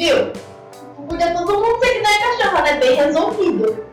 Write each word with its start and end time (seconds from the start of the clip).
Viu? 0.00 0.32
Podia 1.06 1.34
todo 1.34 1.60
mundo 1.60 1.78
ser 1.78 1.92
que 1.92 2.00
nem 2.00 2.06
a 2.06 2.38
cachorra, 2.38 2.62
né? 2.62 2.80
Bem 2.80 2.96
resolvido. 2.96 3.84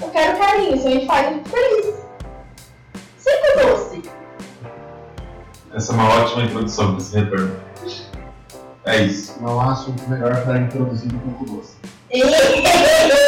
Eu 0.00 0.08
quero 0.10 0.38
carinho, 0.38 0.76
isso 0.76 0.86
a 0.86 0.90
gente 0.92 1.06
faz 1.06 1.30
muito 1.30 1.50
feliz. 1.50 1.96
Sempre 3.18 3.64
doce. 3.64 4.02
Essa 5.74 5.90
é 5.90 5.94
uma 5.96 6.08
ótima 6.20 6.44
introdução 6.44 6.92
para 6.92 6.98
esse 6.98 7.16
retorno. 7.16 7.56
É 8.84 8.98
isso. 9.02 9.42
Não 9.42 9.60
há 9.60 9.72
assunto 9.72 10.08
melhor 10.08 10.40
para 10.44 10.58
introduzir 10.58 11.08
do 11.08 11.18
que 11.18 11.42
o 11.50 11.56
doce. 11.56 11.74
Eita! 12.12 13.18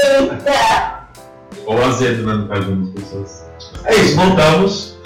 Ou 1.67 1.83
azedo, 1.83 2.25
né, 2.25 2.35
no 2.35 2.49
caso 2.49 2.67
de 2.67 2.71
algumas 2.71 2.95
pessoas. 2.95 3.47
É 3.85 3.97
isso, 3.97 4.15
voltamos. 4.15 4.97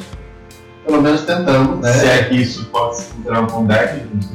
Pelo 0.84 1.00
menos 1.00 1.22
tentamos, 1.22 1.80
né? 1.80 1.92
Se 1.94 2.06
é 2.06 2.24
que 2.24 2.34
isso 2.34 2.66
pode 2.66 2.98
se 2.98 3.16
entrar 3.16 3.40
um 3.40 3.46
comeback, 3.46 3.88
a 3.88 3.96
gente 3.96 4.34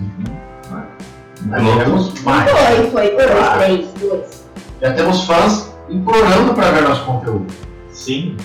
mais. 1.45 2.51
Foi, 2.51 2.91
foi, 2.91 3.15
dois, 3.15 3.31
Claro. 3.31 3.59
três, 3.59 3.87
dois. 3.99 4.43
Já 4.81 4.93
temos 4.93 5.23
fãs 5.25 5.69
implorando 5.89 6.53
para 6.53 6.71
ver 6.71 6.83
nosso 6.83 7.05
conteúdo. 7.05 7.47
Sim. 7.91 8.37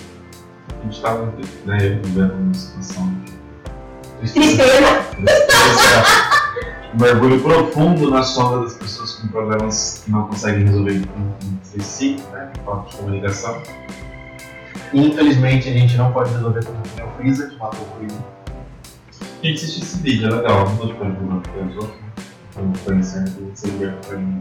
A 0.81 0.83
gente 0.85 0.97
estava 0.97 1.33
né, 1.65 1.79
vivendo 2.03 2.35
uma 2.35 2.55
situação 2.55 3.13
Tristeza. 4.21 5.05
um 6.95 7.01
mergulho 7.01 7.41
profundo 7.43 8.11
na 8.11 8.23
sombra 8.23 8.61
das 8.63 8.75
pessoas 8.75 9.15
com 9.15 9.29
problemas 9.29 10.03
que 10.05 10.11
não 10.11 10.27
conseguem 10.29 10.65
resolver 10.65 10.95
entre 10.95 11.83
si, 11.83 12.17
né? 12.33 12.51
Falta 12.65 12.91
de 12.91 12.97
comunicação. 12.97 13.61
Infelizmente 14.93 15.69
a 15.69 15.73
gente 15.73 15.97
não 15.97 16.13
pode 16.13 16.33
resolver 16.33 16.61
tudo 16.65 16.77
com 16.97 17.07
o 17.07 17.11
Freeza, 17.17 17.49
que 17.49 17.57
matou 17.59 17.81
o 17.81 17.99
Freeza. 17.99 18.25
Quem 19.43 19.53
assistir 19.55 19.83
esse 19.83 19.99
vídeo 19.99 20.29
é 20.29 20.31
legal, 20.31 20.65
não 20.69 20.77
pode 20.77 20.95
perguntar 20.95 21.51
para 21.51 22.04
outros. 22.57 22.65
Não 22.65 22.73
conhecendo, 22.85 23.51
você 23.55 23.69
vê 23.69 23.87
para 24.07 24.17
mim. 24.19 24.39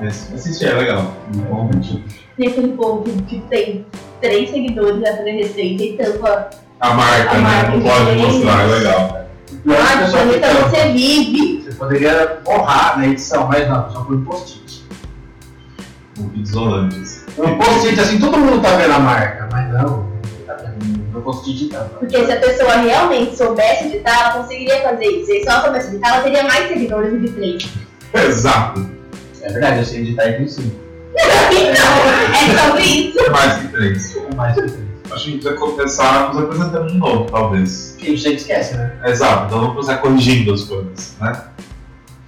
Mas 0.00 0.32
assistir 0.32 0.66
é 0.66 0.74
legal. 0.74 1.14
Bom, 1.48 1.68
Tem 2.36 2.48
aquele 2.48 2.68
povo 2.72 3.04
que, 3.24 3.40
tem 3.50 3.84
três 4.20 4.50
seguidores 4.50 5.02
a 5.04 5.16
fazer 5.18 5.32
receita 5.32 5.82
e 5.82 5.96
tampa. 5.96 6.50
A 6.80 6.94
marca, 6.94 7.30
A 7.30 7.34
né? 7.34 7.40
marca 7.40 7.70
não 7.72 7.82
pode 7.82 8.04
diferente. 8.04 8.26
mostrar, 8.32 8.62
é 8.62 8.66
legal. 8.66 9.26
Pior 9.62 9.76
que 9.76 9.92
a 9.92 9.98
pessoa 9.98 10.22
Anitta, 10.22 10.48
fica- 10.48 10.68
você 10.68 10.92
vive. 10.92 11.62
Você 11.62 11.72
poderia 11.74 12.40
borrar 12.44 12.98
na 12.98 13.06
edição, 13.08 13.46
mas 13.48 13.68
não, 13.68 13.90
só 13.90 14.04
foi 14.04 14.16
um 14.16 14.24
post-it. 14.24 14.84
Um 16.18 16.40
Isolantes. 16.40 17.24
Um 17.38 17.58
post-it 17.58 18.00
assim, 18.00 18.18
todo 18.18 18.38
mundo 18.38 18.62
tá 18.62 18.76
vendo 18.76 18.92
a 18.92 18.98
marca, 18.98 19.48
mas 19.52 19.72
não, 19.72 20.04
ninguém 20.04 20.46
tá 20.46 20.54
vendo. 20.54 20.99
Meu 21.20 21.32
post-it 21.32 21.68
tá. 21.68 21.86
Porque 21.98 22.24
se 22.24 22.32
a 22.32 22.40
pessoa 22.40 22.76
realmente 22.76 23.36
soubesse 23.36 23.88
editar, 23.88 24.20
ela 24.20 24.42
conseguiria 24.42 24.80
fazer 24.80 25.04
isso. 25.04 25.30
E 25.30 25.42
se 25.42 25.48
ela 25.48 25.62
soubesse 25.62 25.88
editar, 25.88 26.14
ela 26.14 26.22
teria 26.22 26.42
mais 26.44 26.68
seguidores 26.68 27.12
do 27.12 27.20
que 27.20 27.30
três. 27.32 27.68
Exato. 28.14 28.90
É 29.42 29.52
verdade, 29.52 29.78
eu 29.78 29.84
sei 29.84 30.00
editar 30.00 30.28
e 30.28 30.48
sim. 30.48 30.72
Então, 31.12 32.56
é 32.56 32.68
sobre 32.68 32.82
isso. 32.82 33.30
Mais 33.30 33.54
que 33.60 33.68
três. 33.68 34.16
É 34.16 34.34
mais 34.34 34.54
que 34.54 34.64
isso. 34.64 34.90
Acho 35.10 35.24
que 35.24 35.30
a 35.30 35.32
gente 35.32 35.44
vai 35.44 35.54
começar 35.54 36.28
nos 36.28 36.42
apresentando 36.42 36.86
de 36.86 36.96
novo, 36.96 37.30
talvez. 37.30 37.96
Que 37.98 38.14
a 38.14 38.16
gente 38.16 38.36
esquece, 38.36 38.76
né? 38.76 38.92
Exato, 39.04 39.46
então 39.46 39.58
vamos 39.58 39.74
começar 39.74 39.98
corrigindo 39.98 40.54
as 40.54 40.62
coisas, 40.62 41.16
né? 41.20 41.32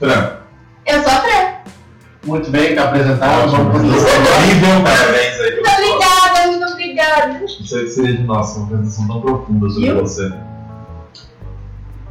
Fran, 0.00 0.36
Eu 0.84 1.02
sou 1.02 1.12
a 1.12 1.20
Fran. 1.20 1.52
Muito 2.24 2.50
bem, 2.50 2.74
tá 2.74 2.84
apresentado. 2.84 3.50
Vamos 3.52 3.76
Incrível, 3.76 4.82
parabéns 4.82 5.40
aí. 5.40 5.61
Seria 7.64 8.16
de 8.16 8.22
nossa, 8.24 8.58
uma 8.58 8.66
apresentação 8.66 9.06
tão 9.06 9.20
profunda 9.20 9.68
sobre 9.70 9.90
Viu? 9.92 10.00
você. 10.00 10.32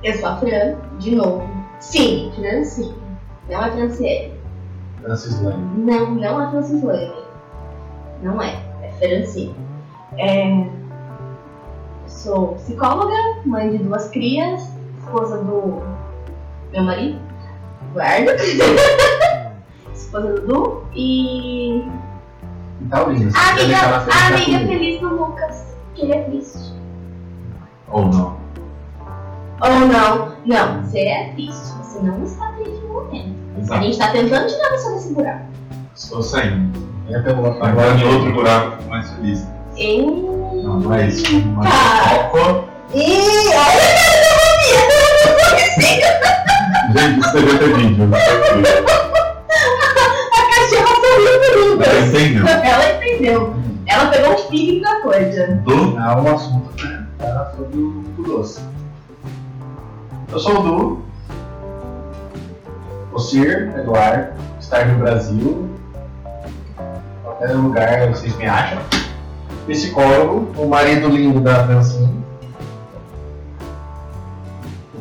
Eu 0.03 0.13
sou 0.15 0.29
a 0.29 0.37
Fran, 0.37 0.75
de 0.99 1.15
novo. 1.15 1.47
Sim, 1.79 2.31
Francine. 2.35 2.95
Não 3.49 3.63
é 3.63 3.71
Franciele. 3.71 4.33
Francis 5.01 5.41
Lane. 5.41 5.63
Não, 5.77 6.15
não 6.15 6.41
é 6.41 6.51
Francislane. 6.51 7.11
Não 8.23 8.41
é. 8.41 8.55
É 8.81 8.91
Francine. 8.99 9.55
É... 10.17 10.67
Sou 12.07 12.55
psicóloga, 12.55 13.15
mãe 13.45 13.71
de 13.71 13.83
duas 13.83 14.09
crias, 14.09 14.61
esposa 14.99 15.37
do 15.37 15.81
meu 16.71 16.83
marido, 16.83 17.19
Eduardo. 17.91 18.31
esposa 19.93 20.33
do 20.33 20.47
Du 20.47 20.83
e 20.93 21.83
E 22.81 22.85
Taurina. 22.89 23.31
a 23.35 23.49
amiga, 23.51 23.77
a 23.77 23.99
feliz, 24.01 24.15
tá 24.15 24.27
amiga 24.27 24.67
feliz 24.67 25.01
do 25.01 25.09
Lucas, 25.09 25.65
que 25.95 26.01
ele 26.03 26.13
é 26.13 26.21
triste. 26.23 26.73
Ou 27.89 28.05
não. 28.07 28.37
Ou 29.61 29.79
não. 29.87 30.31
Não, 30.45 30.81
você 30.83 30.99
é 30.99 31.29
triste. 31.33 31.71
Você 31.83 31.99
não 31.99 32.23
está 32.23 32.47
triste 32.53 32.81
no 32.81 32.93
momento. 32.93 33.35
A 33.55 33.59
Exato. 33.59 33.81
gente 33.83 33.91
está 33.91 34.11
tentando 34.11 34.47
tirar 34.47 34.69
você 34.71 34.93
desse 34.93 35.13
buraco. 35.13 35.45
Estou 35.95 36.21
saindo. 36.23 36.91
É 37.09 37.15
Agora 37.17 37.93
em 37.97 38.03
outro 38.05 38.33
buraco, 38.33 38.77
fico 38.77 38.89
mais 38.89 39.09
feliz. 39.11 39.45
E... 39.75 40.01
Não, 40.01 40.79
não 40.79 40.93
é 40.93 41.07
isso. 41.07 41.25
Mas 41.55 41.69
Tá. 41.69 42.29
foco. 42.31 42.69
Ih, 42.93 43.47
olha 43.49 43.81
a 46.87 46.97
Gente, 46.97 47.19
isso 47.19 47.33
deve 47.33 47.57
ter 47.57 47.73
vídeo. 47.75 48.09
A 51.81 51.85
cachorra 51.85 52.05
sorriu 52.11 52.11
pro 52.11 52.11
Lucas. 52.11 52.11
entendendo? 52.15 52.47
Ela 52.47 52.93
entendeu. 52.95 53.55
Ela 53.87 54.05
pegou 54.09 54.33
o 54.35 54.37
feeling 54.49 54.81
da 54.81 55.01
coisa. 55.01 55.47
Do 55.63 55.75
Não, 55.91 56.23
o 56.23 56.35
assunto 56.35 56.85
né? 56.85 57.07
era 57.19 57.51
sobre 57.55 57.77
o 57.77 58.03
do 58.15 58.23
doce. 58.23 58.61
Eu 60.31 60.39
sou 60.39 60.59
o 60.59 60.63
Du. 60.63 61.01
O 63.11 63.19
Sir 63.19 63.73
Eduardo. 63.77 64.33
Estar 64.59 64.85
no 64.87 64.99
Brasil. 64.99 65.69
Qualquer 67.23 67.51
lugar 67.53 68.07
vocês 68.09 68.35
me 68.37 68.45
acham. 68.47 68.79
Psicólogo. 69.67 70.47
O 70.61 70.67
marido 70.69 71.09
lindo 71.09 71.41
da 71.41 71.65
Francine. 71.65 72.21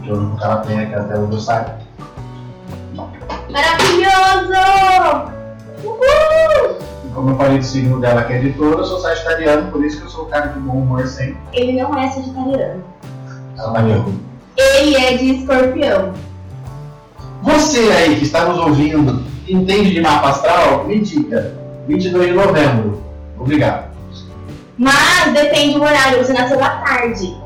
Que 0.03 0.09
eu 0.09 0.17
nunca 0.17 0.45
ela 0.45 0.57
tem 0.59 0.81
aqui 0.81 0.95
até 0.95 1.17
onde 1.19 1.37
eu 1.37 1.41
saiba. 1.41 1.79
Maravilhoso! 3.51 5.33
Uhul! 5.85 6.20
E 7.05 7.09
como 7.15 7.31
eu 7.31 7.37
falei 7.37 7.59
do 7.59 7.65
signo 7.65 8.01
dela 8.01 8.23
que 8.25 8.33
é 8.33 8.39
editora, 8.39 8.79
eu 8.79 8.85
sou 8.85 9.01
sagitariano, 9.01 9.71
por 9.71 9.85
isso 9.85 9.99
que 9.99 10.05
eu 10.07 10.11
sou 10.11 10.25
o 10.25 10.27
cara 10.27 10.49
de 10.49 10.59
bom 10.61 10.79
humor 10.79 11.07
sempre. 11.07 11.39
Ele 11.53 11.81
não 11.81 11.99
é 11.99 12.09
sagitariano. 12.11 12.85
Ela 13.59 13.73
tá 13.73 13.83
Ele 14.57 14.97
é 14.97 15.17
de 15.17 15.31
escorpião. 15.37 16.13
Você 17.43 17.79
aí 17.79 18.17
que 18.17 18.25
está 18.25 18.45
nos 18.45 18.59
ouvindo, 18.59 19.25
entende 19.49 19.93
de 19.93 20.01
mapa 20.01 20.29
astral? 20.31 20.85
Me 20.85 21.01
diga. 21.01 21.55
22 21.89 22.29
de 22.29 22.33
novembro. 22.33 23.03
Obrigado. 23.39 23.91
Mas 24.77 25.33
depende 25.33 25.75
do 25.75 25.83
horário. 25.83 26.25
Você 26.25 26.33
nasceu 26.33 26.63
à 26.63 26.69
tarde. 26.69 27.37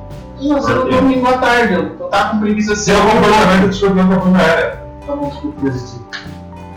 Nossa, 0.40 0.70
eu 0.70 0.82
Ok. 0.82 0.92
domingo 0.92 1.26
à 1.28 1.38
tarde, 1.38 1.74
eu 1.74 1.90
tô 1.96 2.04
tá 2.04 2.28
com 2.28 2.40
preguiça 2.40 2.74
seu 2.76 2.96
comportamento 3.00 3.68
de 3.68 3.74
escorpião 3.74 4.08
pra 4.08 4.42
era. 4.42 4.84
Tá 5.06 5.16
bom, 5.16 5.28
desculpa 5.28 5.60
por 5.60 5.68
existir. 5.68 6.00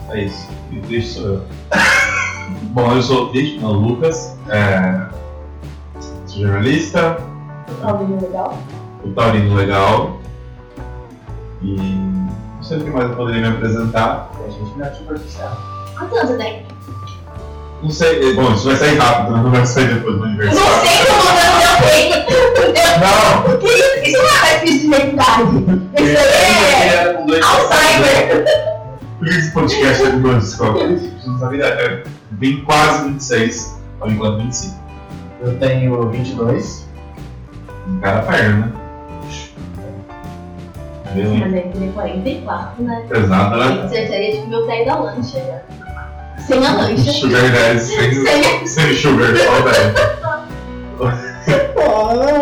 É 0.10 0.22
isso. 0.24 0.48
E 0.72 0.80
triste 0.82 1.14
sou 1.20 1.28
eu. 1.28 1.42
Bom, 2.72 2.94
eu 2.94 3.02
sou 3.02 3.26
o 3.26 3.30
triste, 3.30 3.60
não, 3.60 3.72
o 3.72 3.74
Lucas. 3.74 4.36
É... 4.50 5.02
Sou 6.26 6.42
jornalista, 6.44 7.18
Tá 7.82 7.94
ouvindo 7.94 8.22
legal? 8.26 8.58
o 9.04 9.10
Taurino 9.12 9.56
Legal. 9.56 10.20
E 11.62 11.76
não 11.76 12.64
sei 12.64 12.78
o 12.78 12.84
que 12.84 12.90
mais 12.90 13.10
eu 13.10 13.16
poderia 13.16 13.42
me 13.42 13.56
apresentar. 13.58 14.30
A 14.46 14.50
gente 14.50 14.78
não 14.78 14.86
é 14.86 14.92
superficial. 14.92 15.58
Quantos 15.98 16.18
anos 16.18 16.30
você 16.32 16.38
tem? 16.38 16.66
Não 17.84 17.90
sei. 17.92 18.34
Bom, 18.36 18.54
isso 18.54 18.66
vai 18.68 18.76
sair 18.78 18.98
rápido, 18.98 19.38
não 19.38 19.52
vai 19.52 19.66
sair 19.66 19.94
depois 19.94 20.16
do 20.16 20.20
Não 20.22 20.28
aniversário. 20.28 20.88
sei 20.88 21.06
como 21.06 21.30
eu 21.30 22.64
tenho. 22.64 22.98
Não! 23.00 23.58
Que 23.60 23.68
isso? 23.68 24.00
Isso 24.04 24.18
não 24.18 24.28
é 24.28 24.42
mais 24.42 24.62
de 24.62 24.70
identidade. 24.86 25.44
Isso 25.98 26.18
aí 26.18 26.90
é 26.94 27.42
Alzheimer. 27.44 28.67
Que 29.28 29.34
esse 29.34 29.52
podcast 29.52 30.04
é 30.04 30.10
de 30.12 30.20
dois 30.20 30.44
escolas? 30.48 31.02
Você 31.02 31.28
não 31.30 31.38
sabia? 31.38 31.66
É, 31.66 32.04
vem 32.32 32.64
quase 32.64 33.10
26, 33.10 33.78
por 34.00 34.10
enquanto 34.10 34.38
25. 34.38 34.78
Eu 35.42 35.60
tenho 35.60 36.10
22. 36.10 36.88
Um 37.90 38.00
cara 38.00 38.22
perna, 38.22 38.68
né? 38.68 38.72
Viu? 41.14 41.36
Mas 41.36 41.54
ele 41.54 41.62
teria 41.74 41.92
44, 41.92 42.84
né? 42.84 43.06
Pesado, 43.10 43.58
né? 43.58 43.88
Você 43.88 44.08
seria 44.08 44.32
tipo 44.32 44.48
meu 44.48 44.66
pé 44.66 44.86
da 44.86 44.98
lancha. 44.98 45.40
né? 45.40 45.62
Sem 46.40 46.66
a 46.66 46.74
lancha. 46.74 47.12
Sugar 47.12 47.52
Daddy, 47.52 47.80
sem, 47.82 48.14
Sem 48.24 48.68
sem 48.68 48.94
sugar, 48.94 49.36
só 49.36 49.62
velho. 49.62 49.94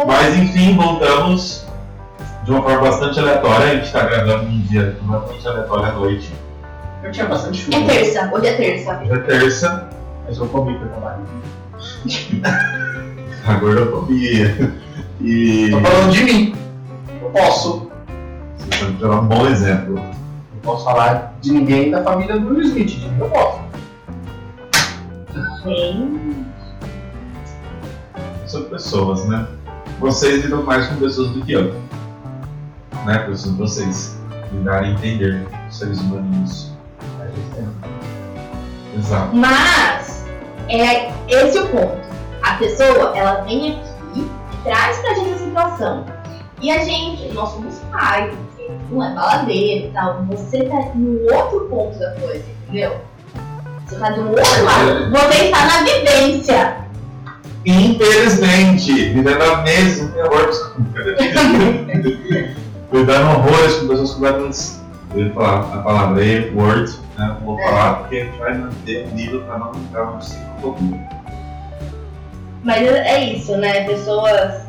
Mas 0.06 0.38
enfim, 0.38 0.78
voltamos 0.78 1.66
de 2.44 2.52
uma 2.52 2.62
forma 2.62 2.82
bastante 2.82 3.20
aleatória. 3.20 3.72
A 3.72 3.76
gente 3.76 3.92
tá 3.92 4.04
gravando 4.04 4.50
um 4.50 4.60
dia 4.62 4.96
completamente 5.00 5.48
aleatório 5.48 5.86
à 5.86 5.92
noite. 5.94 6.45
Eu 7.06 7.12
tinha 7.12 7.28
bastante 7.28 7.60
chuva. 7.60 7.78
É 7.78 7.86
terça, 7.86 8.32
hoje 8.34 8.48
é 8.48 8.54
terça. 8.54 9.00
Hoje 9.00 9.12
é 9.12 9.18
terça, 9.20 9.90
Mas 10.28 10.38
eu 10.40 10.48
comi 10.48 10.76
pra 10.80 10.88
trabalho. 10.88 11.24
a 13.46 13.54
gordofobia. 13.54 14.74
E 15.22 15.70
Tô 15.70 15.82
falando 15.82 16.12
de 16.12 16.24
mim. 16.24 16.56
Eu 17.22 17.30
posso. 17.30 17.92
você 18.58 18.80
pode 18.80 18.94
dar 18.94 19.12
um 19.22 19.28
bom 19.28 19.48
exemplo. 19.48 20.02
posso 20.64 20.84
falar 20.84 21.36
de 21.42 21.52
ninguém 21.52 21.92
da 21.92 22.04
família 22.04 22.40
do 22.40 22.50
Will 22.50 22.64
Smith, 22.64 22.88
de 22.88 23.08
mim 23.08 23.20
eu 23.20 23.30
posso. 23.30 23.60
Sim. 25.64 26.46
São 28.48 28.64
pessoas, 28.64 29.26
né? 29.28 29.48
Vocês 30.00 30.44
lidam 30.44 30.64
mais 30.64 30.88
com 30.88 30.96
pessoas 30.96 31.30
do 31.30 31.46
que 31.46 31.54
eu. 31.54 31.72
Né? 33.06 33.20
Pessoas 33.20 33.54
de 33.54 33.60
vocês. 33.60 34.20
Lidar 34.52 34.84
e 34.88 34.92
entender 34.94 35.46
os 35.70 35.78
seres 35.78 36.00
humanos. 36.00 36.75
Tem. 37.56 37.68
Exato. 39.00 39.36
Mas 39.36 40.26
é 40.70 41.12
esse 41.28 41.60
o 41.60 41.68
ponto. 41.68 42.06
A 42.42 42.54
pessoa, 42.56 43.12
ela 43.16 43.42
vem 43.42 43.74
aqui 43.74 43.82
e 44.16 44.28
traz 44.64 44.98
pra 45.00 45.14
gente 45.16 45.34
a 45.34 45.38
situação. 45.38 46.06
E 46.62 46.72
a 46.72 46.82
gente, 46.84 47.34
nós 47.34 47.50
somos 47.50 47.76
pais, 47.92 48.34
não 48.90 49.04
é 49.04 49.14
baladeiro 49.14 49.88
e 49.88 49.92
tal. 49.92 50.24
Você 50.26 50.64
tá 50.64 50.92
no 50.96 51.22
outro 51.34 51.68
ponto 51.70 52.00
da 52.00 52.12
coisa, 52.12 52.46
entendeu? 52.64 52.96
Você 53.86 53.98
tá 53.98 54.12
do 54.12 54.30
outro 54.30 54.64
lado. 54.64 55.12
Você 55.12 55.46
está 55.46 55.66
na 55.66 55.84
vivência. 55.84 56.78
Infelizmente, 57.66 59.10
vivendo 59.10 59.42
a 59.42 59.58
mesma. 59.64 60.12
Cuidando 62.90 63.30
horrores 63.32 63.74
com 63.76 63.88
pessoas 63.88 64.12
completamente. 64.12 64.85
Eu 65.16 65.34
falar 65.34 65.60
a 65.74 65.78
palavra 65.78 66.22
word, 66.54 66.92
né? 67.18 67.38
Não 67.40 67.46
vou 67.46 67.60
É. 67.60 67.64
falar 67.64 67.94
porque 67.96 68.18
a 68.18 68.26
gente 68.26 68.38
vai 68.38 68.54
manter 68.58 69.08
o 69.08 69.16
nível 69.16 69.42
para 69.44 69.58
não 69.60 69.72
entrar 69.74 70.06
no 70.08 70.18
psicofobia. 70.18 71.10
Mas 72.64 72.88
é 72.88 73.24
isso, 73.24 73.56
né? 73.58 73.86
Pessoas 73.86 74.64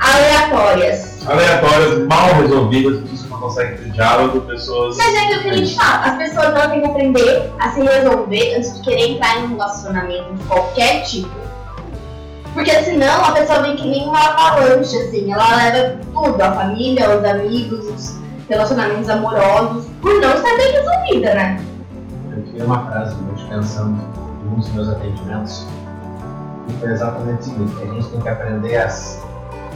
aleatórias. 0.00 1.26
Aleatórias, 1.26 2.06
mal 2.06 2.34
resolvidas, 2.34 3.00
pessoas 3.02 3.22
que 3.22 3.28
não 3.30 3.40
conseguem 3.40 3.76
ter 3.76 3.90
diálogo, 3.90 4.40
pessoas. 4.42 4.96
Mas 4.96 5.14
é 5.14 5.18
aquilo 5.18 5.42
que 5.42 5.48
a 5.50 5.56
gente 5.56 5.74
fala, 5.76 6.04
as 6.06 6.16
pessoas 6.16 6.46
elas 6.46 6.70
têm 6.70 6.80
que 6.80 6.86
aprender 6.86 7.52
a 7.60 7.70
se 7.70 7.80
resolver 7.82 8.56
antes 8.56 8.76
de 8.76 8.82
querer 8.82 9.10
entrar 9.12 9.38
em 9.38 9.44
um 9.44 9.48
relacionamento 9.56 10.34
de 10.34 10.44
qualquer 10.44 11.02
tipo. 11.04 11.46
Porque 12.54 12.70
senão 12.84 13.24
a 13.24 13.32
pessoa 13.32 13.62
vem 13.62 13.76
que 13.76 13.86
nem 13.86 14.04
uma 14.08 14.18
avalanche, 14.18 14.96
assim, 14.96 15.30
ela 15.30 15.56
leva 15.56 15.98
tudo, 16.12 16.40
a 16.40 16.52
família, 16.52 17.10
os 17.16 17.24
amigos, 17.24 17.84
os 17.86 18.25
relacionamentos 18.48 19.08
amorosos, 19.08 19.86
por 20.00 20.14
não 20.20 20.34
estar 20.34 20.56
bem 20.56 20.72
resolvida, 20.72 21.34
né? 21.34 21.60
Eu 22.36 22.42
tive 22.44 22.62
uma 22.62 22.86
frase 22.86 23.16
hoje 23.32 23.46
pensando 23.48 23.98
em 24.44 24.48
um 24.48 24.56
dos 24.60 24.68
meus 24.72 24.88
atendimentos 24.88 25.66
e 26.68 26.72
foi 26.80 26.90
exatamente 26.90 27.40
o 27.40 27.44
seguinte: 27.44 27.74
a 27.82 27.86
gente 27.86 28.08
tem 28.08 28.20
que 28.20 28.28
aprender 28.28 28.76
a 28.76 28.88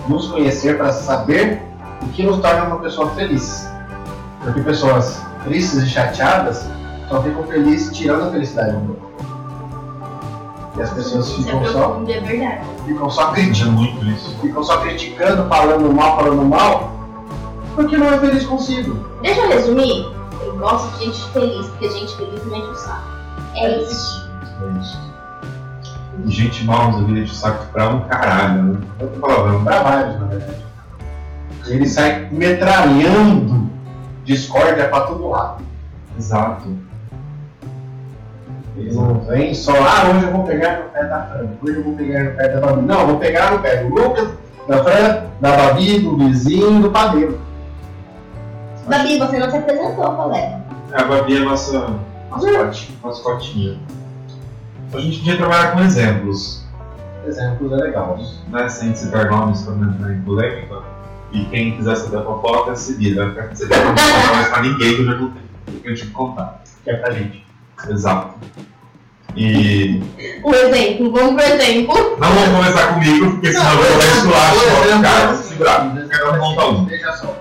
nos 0.08 0.28
conhecer 0.28 0.76
para 0.76 0.92
saber 0.92 1.62
o 2.02 2.08
que 2.08 2.22
nos 2.22 2.38
torna 2.40 2.64
uma 2.64 2.78
pessoa 2.78 3.10
feliz. 3.10 3.68
Porque 4.42 4.60
pessoas 4.62 5.20
tristes 5.44 5.82
e 5.82 5.86
chateadas 5.88 6.66
só 7.08 7.22
ficam 7.22 7.42
felizes 7.44 7.94
tirando 7.96 8.28
a 8.28 8.30
felicidade 8.30 8.72
do 8.76 8.90
outro. 8.90 9.10
E 10.76 10.82
as 10.82 10.90
pessoas 10.90 11.26
Isso 11.28 11.40
é 11.40 11.44
ficam 11.44 11.64
só, 11.66 12.02
é 12.08 12.20
verdade. 12.20 12.60
ficam 12.86 13.10
só 13.10 13.32
criticando, 13.32 13.72
muito 13.72 14.06
isso. 14.06 14.38
ficam 14.40 14.62
só 14.64 14.78
criticando, 14.78 15.46
falando 15.48 15.92
mal, 15.92 16.16
falando 16.16 16.42
mal, 16.44 16.92
porque 17.80 17.96
não 17.96 18.12
é 18.12 18.18
feliz 18.18 18.44
consigo. 18.44 19.06
Deixa 19.22 19.40
eu 19.40 19.48
resumir. 19.48 20.06
Eu 20.44 20.56
gosto 20.58 20.98
de 20.98 21.06
gente 21.06 21.24
feliz, 21.30 21.66
porque 21.68 21.90
gente 21.90 22.16
feliz 22.16 22.44
não 22.44 22.56
enche 22.56 22.70
o 22.70 22.74
saco. 22.74 23.08
É 23.54 23.78
isso. 23.78 24.30
É 24.62 24.80
isso. 24.80 25.00
E 26.26 26.30
gente 26.30 26.64
mal 26.64 26.90
resolvida 26.90 27.24
de 27.24 27.34
saco 27.34 27.66
pra 27.72 27.88
um 27.88 28.00
caralho, 28.00 28.62
né? 28.62 28.80
Outra 29.00 29.20
palavrão. 29.20 29.64
Para 29.64 29.82
vários, 29.82 30.20
na 30.20 30.26
verdade. 30.26 30.64
Ele 31.66 31.88
sai 31.88 32.28
metralhando 32.30 33.70
discórdia 34.24 34.88
para 34.88 35.06
todo 35.06 35.28
lado. 35.28 35.64
Exato. 36.18 36.68
Ele 38.76 38.92
não 38.92 39.20
vem 39.20 39.54
só, 39.54 39.72
ah, 39.72 40.10
hoje 40.10 40.26
eu 40.26 40.32
vou 40.32 40.44
pegar 40.44 40.78
no 40.78 40.84
pé 40.90 41.04
da 41.04 41.22
Fran, 41.22 41.48
hoje 41.62 41.76
eu 41.78 41.84
vou 41.84 41.94
pegar 41.94 42.24
no 42.24 42.30
pé 42.32 42.48
da 42.48 42.60
Babi. 42.60 42.82
Não, 42.82 43.00
eu 43.00 43.06
vou 43.06 43.16
pegar 43.18 43.52
no 43.52 43.58
pé 43.58 43.76
do 43.84 43.94
Lucas, 43.94 44.28
da 44.68 44.84
Fran, 44.84 45.24
da 45.40 45.56
Babi, 45.56 46.00
do 46.00 46.16
vizinho, 46.16 46.80
do 46.80 46.90
padeiro. 46.90 47.38
Babi, 48.90 49.18
você 49.18 49.38
não 49.38 49.50
se 49.50 49.56
apresentou, 49.56 50.04
colega. 50.14 50.60
A 50.92 51.04
Babi 51.04 51.36
é 51.36 51.40
a 51.40 51.44
nossa 51.44 51.88
Mascote. 52.30 52.92
mascotinha. 53.02 53.78
A 54.92 54.98
gente 54.98 55.18
podia 55.18 55.36
trabalhar 55.36 55.72
com 55.72 55.80
exemplos, 55.80 56.64
Exemplos 57.26 57.72
é 57.72 57.76
legal. 57.76 58.18
né? 58.48 58.68
Sem 58.68 58.94
citar 58.94 59.30
nomes 59.30 59.62
para 59.62 59.74
não 59.74 59.92
entrar 59.92 60.12
em 60.12 60.20
polêmica. 60.22 60.82
E 61.32 61.44
quem 61.44 61.76
quiser 61.76 61.94
saber 61.96 62.16
a 62.18 62.22
fofoca, 62.24 62.74
se 62.74 62.94
vira. 62.94 63.26
Vai 63.30 63.44
ficar 63.44 63.56
sem 63.56 63.68
saber 63.68 63.84
não 63.84 63.90
contar 63.94 64.32
mais 64.34 64.48
pra 64.48 64.62
ninguém 64.62 64.94
que 64.96 65.00
eu 65.02 65.06
já 65.06 65.14
contei. 65.18 65.42
Porque 65.66 65.88
eu 65.90 65.94
tive 65.94 66.06
que 66.08 66.12
contar. 66.14 66.62
Que 66.82 66.90
é 66.90 66.96
pra 66.96 67.10
gente. 67.12 67.46
Exato. 67.88 68.34
E 69.36 70.02
O 70.42 70.52
exemplo, 70.52 71.12
vamos 71.12 71.34
pro 71.40 71.52
exemplo. 71.54 71.94
não 72.18 72.28
vamos 72.32 72.56
começar 72.58 72.94
comigo, 72.94 73.30
porque 73.30 73.52
senão 73.52 73.70
eu 73.70 73.76
vou 73.76 73.98
dar 73.98 74.06
esculacho. 74.06 75.02
Cara, 75.02 75.34
se 75.36 75.48
segurar. 75.50 75.94
Cada 76.08 76.32
um 76.32 76.38
conta 76.40 76.66
um. 76.66 76.84
Veja 76.86 77.12
só. 77.12 77.36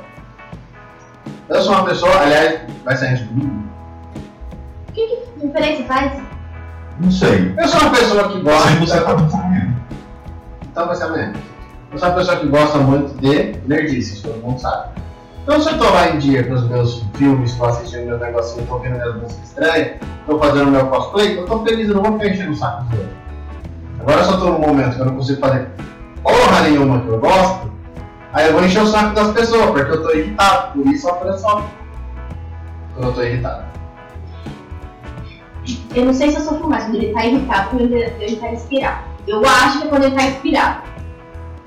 Eu 1.50 1.62
sou 1.64 1.74
uma 1.74 1.86
pessoa, 1.86 2.16
aliás, 2.16 2.60
vai 2.86 2.96
sair 2.96 3.10
antes 3.10 3.28
comigo. 3.28 3.64
Que 4.94 5.20
diferença 5.42 5.84
faz? 5.84 6.22
Não 7.00 7.12
sei. 7.12 7.54
Eu 7.58 7.68
sou 7.68 7.82
uma 7.82 7.90
pessoa 7.92 8.30
que 8.30 8.42
gosta. 8.42 8.70
Você 8.76 9.00
você 9.00 9.02
tá. 9.02 9.16
Então 10.72 10.86
vai 10.86 10.96
ser 10.96 11.04
amanhã. 11.06 11.34
Eu 11.92 11.98
sou 11.98 12.10
uma 12.10 12.16
pessoa 12.16 12.38
que 12.38 12.48
gosta 12.48 12.78
muito 12.78 13.20
de 13.20 13.56
nerdices, 13.68 14.22
todo 14.22 14.40
mundo 14.44 14.60
sabe. 14.60 14.90
Então 15.44 15.60
se 15.60 15.70
eu 15.72 15.80
tô 15.80 15.86
lá 15.86 16.10
em 16.10 16.20
dia 16.20 16.44
com 16.44 16.54
os 16.54 16.68
meus 16.68 17.04
filmes, 17.16 17.56
tô 17.56 17.66
assistindo 17.66 18.06
meus 18.06 18.22
negocinhos, 18.22 18.70
tô 18.70 18.78
vendo 18.78 18.98
minhas 18.98 19.16
músicas 19.16 19.48
estranhas, 19.48 19.92
tô 20.28 20.38
fazendo 20.38 20.70
meu 20.70 20.86
cosplay, 20.86 21.40
eu 21.40 21.46
tô 21.48 21.64
feliz, 21.64 21.90
eu 21.90 21.96
não 21.96 22.04
vou 22.04 22.14
ficar 22.14 22.28
enchendo 22.28 22.52
o 22.52 22.56
saco 22.56 22.84
dos 22.84 23.00
outros. 23.00 23.18
Agora 24.00 24.22
eu 24.22 24.40
tô 24.40 24.46
num 24.52 24.60
momento 24.60 24.96
que 24.96 25.02
eu 25.02 25.06
não 25.06 25.16
consigo 25.16 25.40
fazer 25.42 25.68
porra 26.22 26.62
nenhuma 26.62 27.02
que 27.02 27.08
eu 27.08 27.20
gosto, 27.20 27.69
aí 28.34 28.48
eu 28.48 28.54
vou 28.54 28.64
encher 28.64 28.82
o 28.82 28.88
saco 28.88 29.16
das 29.16 29.32
pessoas, 29.32 29.72
porque 29.72 29.92
eu 29.92 30.04
tô 30.04 30.12
irritado, 30.12 30.74
por 30.74 30.88
isso 30.88 31.10
a 31.10 31.14
pressão. 31.14 31.66
Quando 32.94 33.08
eu 33.08 33.14
tô 33.14 33.24
irritado. 33.24 33.70
Eu 35.96 36.06
não 36.06 36.14
sei 36.14 36.32
se 36.32 36.38
eu 36.38 36.42
sofro 36.42 36.70
mais 36.70 36.86
quando 36.86 36.96
ele 36.96 37.14
tá 37.14 37.26
irritado 37.26 37.70
quando 37.70 37.82
ele, 37.82 38.14
ele 38.20 38.36
tá 38.38 38.52
inspirado. 38.52 39.04
Eu 39.28 39.46
acho 39.46 39.80
que 39.80 39.88
é 39.88 39.90
quando 39.90 40.04
ele 40.04 40.16
tá 40.16 40.24
inspirado. 40.24 40.82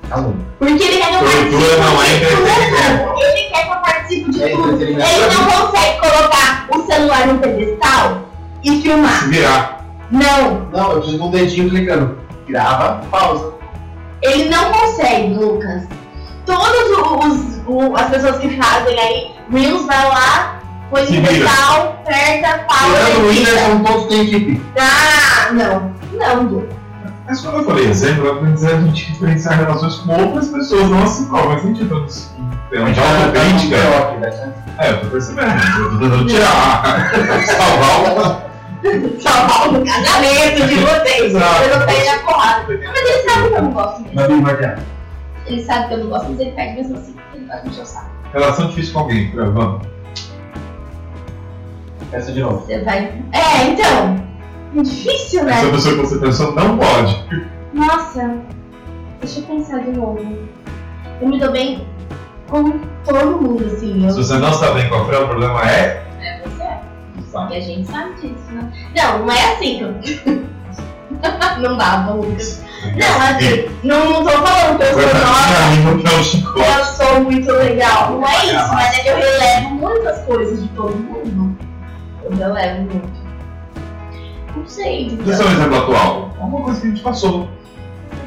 Calma. 0.09 0.33
Porque 0.59 0.83
ele 0.83 0.97
quer 0.97 1.09
que 1.09 1.15
eu 1.15 1.23
participe 1.23 1.63
é 1.63 1.69
de 1.69 1.75
tudo. 1.75 3.21
Ele 3.21 3.49
quer 3.49 3.63
que 3.63 3.71
eu 3.71 3.77
participe 3.77 4.31
de 4.31 4.49
tudo. 4.49 4.81
Ele 4.81 4.95
não 4.95 5.45
consegue 5.45 5.99
colocar 5.99 6.67
o 6.71 6.85
celular 6.85 7.27
no 7.27 7.39
pedestal 7.39 8.21
e 8.63 8.81
filmar. 8.81 9.23
Se 9.23 9.29
virar. 9.29 9.85
Não. 10.11 10.67
Não, 10.71 10.91
eu 10.91 10.97
preciso 10.97 11.17
de 11.17 11.23
um 11.23 11.31
dedinho 11.31 11.69
clicando. 11.69 12.17
Grava, 12.47 13.01
pausa. 13.09 13.53
Ele 14.21 14.49
não 14.49 14.71
consegue, 14.71 15.33
Lucas. 15.33 15.87
Todas 16.45 17.61
o- 17.67 17.95
as 17.95 18.09
pessoas 18.09 18.37
que 18.37 18.57
fazem 18.57 18.99
aí, 18.99 19.31
Reels 19.51 19.85
vai 19.85 20.07
lá, 20.09 20.59
põe 20.89 21.05
vira. 21.05 21.27
pedestal, 21.27 21.99
aperta, 22.05 22.65
pausa 22.67 23.05
Tirando 23.05 23.25
o 23.27 23.31
e. 23.31 23.37
Whindersson, 23.37 23.83
todos 23.83 24.05
têm 24.07 24.21
equipe. 24.21 24.61
Ah, 24.77 25.51
não. 25.53 25.93
Não, 26.13 26.45
Du. 26.45 26.67
Mas 27.25 27.39
quando 27.39 27.57
eu 27.59 27.63
falei 27.63 27.87
exemplo, 27.89 28.25
eu 28.27 28.35
dizer 28.51 28.75
a 28.75 28.81
gente 28.81 29.11
diferenciar 29.13 29.57
relações 29.57 29.95
com 29.95 30.11
outras 30.21 30.49
pessoas, 30.49 30.89
não 30.89 31.03
assim 31.03 31.25
como. 31.29 31.49
Mas 31.49 31.63
a 31.63 31.67
gente 31.67 31.85
tá 31.87 31.95
tem 32.69 32.79
uma 32.79 32.89
autocrítica. 32.89 33.75
É, 34.79 34.89
eu 34.91 34.99
tô 35.01 35.07
percebendo. 35.07 35.49
Eu 35.79 35.89
tô 35.91 35.97
tentando 35.99 36.25
tirar. 36.27 37.11
Salvar 37.45 38.13
uma. 38.13 38.43
Salvar 39.21 39.69
o 39.69 39.85
casamento 39.85 40.67
de 40.67 40.75
vocês. 40.75 41.33
Eu 41.33 41.79
não 41.79 41.85
pego 41.85 42.05
na 42.11 42.17
porrada. 42.31 42.65
Mas 42.67 42.79
ele 42.81 43.29
sabe 43.29 43.47
que 43.47 43.53
eu 43.55 43.61
não 43.61 43.71
gosto 43.71 44.01
mesmo. 44.01 44.41
Martelo. 44.41 44.92
Ele 45.45 45.63
sabe 45.63 45.87
que 45.87 45.93
eu 45.93 45.97
não 45.99 46.09
gosto, 46.09 46.29
mas 46.29 46.39
ele 46.39 46.51
pede 46.51 46.75
mesmo 46.75 46.97
assim. 46.97 47.15
Ele 47.33 47.45
vai 47.45 47.63
me 47.63 47.69
encher 47.69 47.81
o 47.81 47.85
saco. 47.85 48.09
Relação 48.31 48.67
difícil 48.67 48.93
com 48.93 48.99
alguém, 48.99 49.31
gravando. 49.31 49.81
Essa 52.11 52.31
de 52.31 52.41
novo. 52.41 52.65
Você 52.65 52.79
vai. 52.83 53.21
É, 53.31 53.67
então. 53.67 54.23
Difícil, 54.81 55.43
né? 55.43 55.51
Essa 55.51 55.69
pessoa 55.71 55.95
que 55.95 56.01
você 56.01 56.17
pensou 56.19 56.55
não 56.55 56.77
pode. 56.77 57.25
Nossa. 57.73 58.37
Deixa 59.19 59.39
eu 59.39 59.43
pensar 59.43 59.79
de 59.79 59.91
novo. 59.91 60.19
Eu 61.21 61.27
me 61.27 61.39
dou 61.39 61.51
bem 61.51 61.87
com 62.49 62.79
todo 63.05 63.41
mundo, 63.41 63.65
assim. 63.65 63.99
Se 64.01 64.17
Eu... 64.17 64.23
você 64.23 64.37
não 64.37 64.49
está 64.49 64.71
bem 64.71 64.89
com 64.89 64.95
a 64.95 65.05
Fran, 65.05 65.19
o 65.21 65.27
problema 65.27 65.69
é. 65.69 66.03
É 66.21 66.41
você. 66.43 67.31
Sabe? 67.31 67.53
E 67.53 67.57
a 67.57 67.61
gente 67.61 67.87
sabe 67.89 68.13
disso, 68.15 68.51
né? 68.51 68.71
Não, 68.95 69.19
não 69.19 69.31
é 69.31 69.53
assim 69.53 69.99
que 70.01 70.43
não 71.61 71.77
dá, 71.77 72.09
Lucas. 72.09 72.63
Não, 72.91 73.21
assim, 73.21 73.69
não, 73.83 74.09
não 74.11 74.23
tô 74.23 74.31
falando 74.31 74.77
que 74.77 74.83
eu 74.83 74.93
sou 74.93 76.43
nova. 76.43 76.77
eu 76.77 76.85
sou 76.85 77.23
muito 77.23 77.51
legal. 77.51 78.11
Não 78.11 78.27
é 78.27 78.45
isso, 78.45 78.73
mas 78.73 78.97
é 78.97 79.01
que 79.01 79.07
eu 79.09 79.15
relevo 79.15 79.69
muitas 79.75 80.19
coisas 80.25 80.61
de 80.61 80.67
todo 80.69 80.95
mundo. 80.95 81.57
Eu 82.23 82.35
relevo 82.35 82.81
muito. 82.81 83.23
Não 84.55 84.67
sei. 84.67 85.07
Esse 85.27 85.41
é 85.41 85.45
um 85.45 85.51
exemplo 85.51 85.77
atual. 85.77 86.35
É 86.39 86.43
uma 86.43 86.61
coisa 86.61 86.81
que 86.81 86.87
a 86.87 86.89
gente 86.89 87.01
passou. 87.01 87.47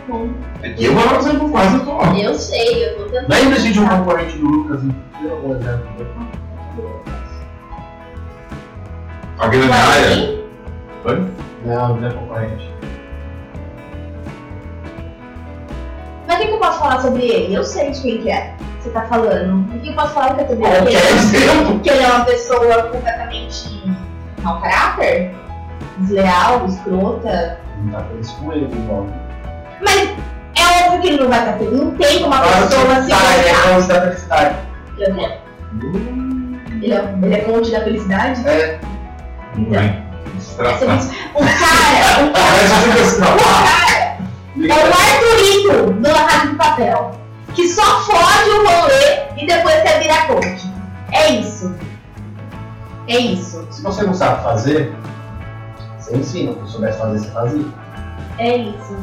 Bom, 0.08 0.28
É 0.62 0.70
que 0.70 0.84
eu 0.84 0.92
é 0.92 1.12
um 1.12 1.18
exemplo 1.18 1.48
mais 1.48 1.74
atual. 1.74 2.16
Eu 2.16 2.34
sei, 2.34 2.88
eu 2.88 2.96
tô 2.96 3.04
tentando. 3.04 3.28
Lembre-se 3.28 3.72
de 3.72 3.80
um 3.80 3.88
concorrente 3.88 4.38
do 4.38 4.46
Lucas 4.46 4.80
e 4.82 5.28
amor 5.28 5.58
de 5.58 5.64
Deus. 5.64 6.08
Alguém 9.38 9.60
da 9.60 9.66
minha 9.66 9.84
área? 9.84 10.40
Oi? 11.04 11.26
Não, 11.64 11.96
não 11.96 12.08
é 12.08 12.12
concorrente. 12.12 12.75
Mas 16.36 16.44
o 16.44 16.48
que, 16.48 16.48
que 16.48 16.54
eu 16.54 16.58
posso 16.58 16.78
falar 16.78 17.00
sobre 17.00 17.22
ele? 17.24 17.54
Eu 17.54 17.64
sei 17.64 17.90
de 17.90 18.02
quem 18.02 18.18
que 18.18 18.30
é. 18.30 18.54
Você 18.80 18.90
tá 18.90 19.02
falando. 19.02 19.74
O 19.74 19.80
que 19.80 19.88
eu 19.88 19.94
posso 19.94 20.12
falar 20.12 20.34
que 20.34 20.42
eu 20.42 20.48
tô 20.48 20.56
Qualquer 20.56 21.12
exemplo. 21.12 21.80
Que 21.80 21.88
ele 21.88 22.02
é 22.02 22.08
uma 22.08 22.24
pessoa 22.26 22.82
completamente 22.82 23.82
mau 24.42 24.60
caráter? 24.60 25.34
Desleal, 25.98 26.66
escrota. 26.66 27.58
Não 27.78 27.92
tá 27.92 28.04
feliz 28.04 28.30
com 28.32 28.52
ele, 28.52 28.64
igual. 28.66 29.06
Mas 29.80 30.10
é 30.56 30.84
óbvio 30.84 31.00
que 31.00 31.08
ele 31.08 31.22
não 31.22 31.28
vai 31.30 31.38
estar 31.38 31.52
feliz. 31.54 31.72
Não 31.72 31.90
tem 31.92 32.22
como 32.22 32.26
uma 32.26 32.42
pessoa 32.42 33.02
se 33.02 33.08
tá, 33.08 33.38
ele 33.38 33.48
é 33.48 33.52
olhar. 33.52 33.74
fonte 33.74 33.88
da 33.88 34.00
felicidade. 34.02 34.56
Ele 34.98 35.20
é, 35.20 35.40
ele 36.82 36.92
é, 36.92 37.14
ele 37.22 37.34
é 37.34 37.40
fonte 37.44 37.70
da 37.70 37.80
felicidade? 37.80 38.46
É, 38.46 38.78
Não 39.56 39.70
vai. 39.70 40.02
Essa 40.36 40.62
é. 40.62 40.88
O 41.34 41.38
cara, 41.38 42.24
o 42.24 42.32
cara, 42.32 42.58
que 42.92 43.14
o 43.14 43.44
cara 43.44 44.05
é 44.64 44.74
o 44.74 44.86
Arthurito 44.88 45.92
do 45.92 46.08
La 46.10 46.24
Casa 46.24 46.46
de 46.48 46.54
Papel. 46.54 47.12
Que 47.54 47.68
só 47.68 48.00
fode 48.00 48.50
o 48.50 48.66
rolê 48.66 49.42
e 49.42 49.46
depois 49.46 49.82
quer 49.82 50.00
virar 50.02 50.26
coach. 50.26 50.72
É 51.12 51.30
isso. 51.30 51.74
É 53.08 53.18
isso. 53.18 53.66
se 53.70 53.82
você 53.82 54.02
não 54.02 54.14
sabe 54.14 54.42
fazer, 54.42 54.92
você 55.98 56.16
ensina. 56.16 56.54
Se 56.64 56.72
soubesse 56.72 56.98
fazer, 56.98 57.18
você 57.18 57.30
fazia. 57.30 57.64
É 58.38 58.56
isso. 58.56 58.96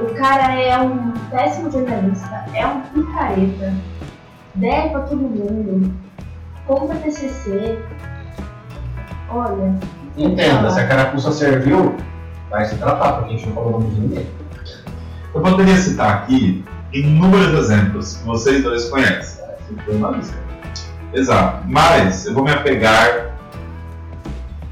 O 0.00 0.14
cara 0.14 0.54
é 0.54 0.78
um 0.78 1.12
péssimo 1.30 1.70
jornalista, 1.70 2.44
é 2.54 2.64
um 2.64 2.80
picareta, 2.82 3.74
deve 4.54 4.90
pra 4.90 5.00
todo 5.00 5.16
mundo, 5.16 5.92
compra 6.66 6.96
TCC. 6.98 7.78
Olha. 9.28 9.74
Entenda, 10.16 10.70
se 10.70 10.80
a 10.80 10.86
carapuça 10.86 11.32
serviu, 11.32 11.96
vai 12.50 12.64
se 12.64 12.76
tratar, 12.76 13.12
porque 13.12 13.34
a 13.34 13.36
gente 13.36 13.46
não 13.46 13.54
falou 13.54 13.68
o 13.68 13.80
nome 13.80 13.94
de 13.94 14.00
ninguém. 14.00 14.26
Eu 15.34 15.40
poderia 15.40 15.76
citar 15.76 16.14
aqui 16.14 16.64
inúmeros 16.92 17.58
exemplos 17.58 18.16
que 18.16 18.24
vocês 18.24 18.62
dois 18.62 18.88
conhecem. 18.88 19.44
Lista. 20.16 20.38
Exato. 21.12 21.64
Mas 21.66 22.26
eu 22.26 22.34
vou 22.34 22.44
me 22.44 22.50
apegar 22.50 23.36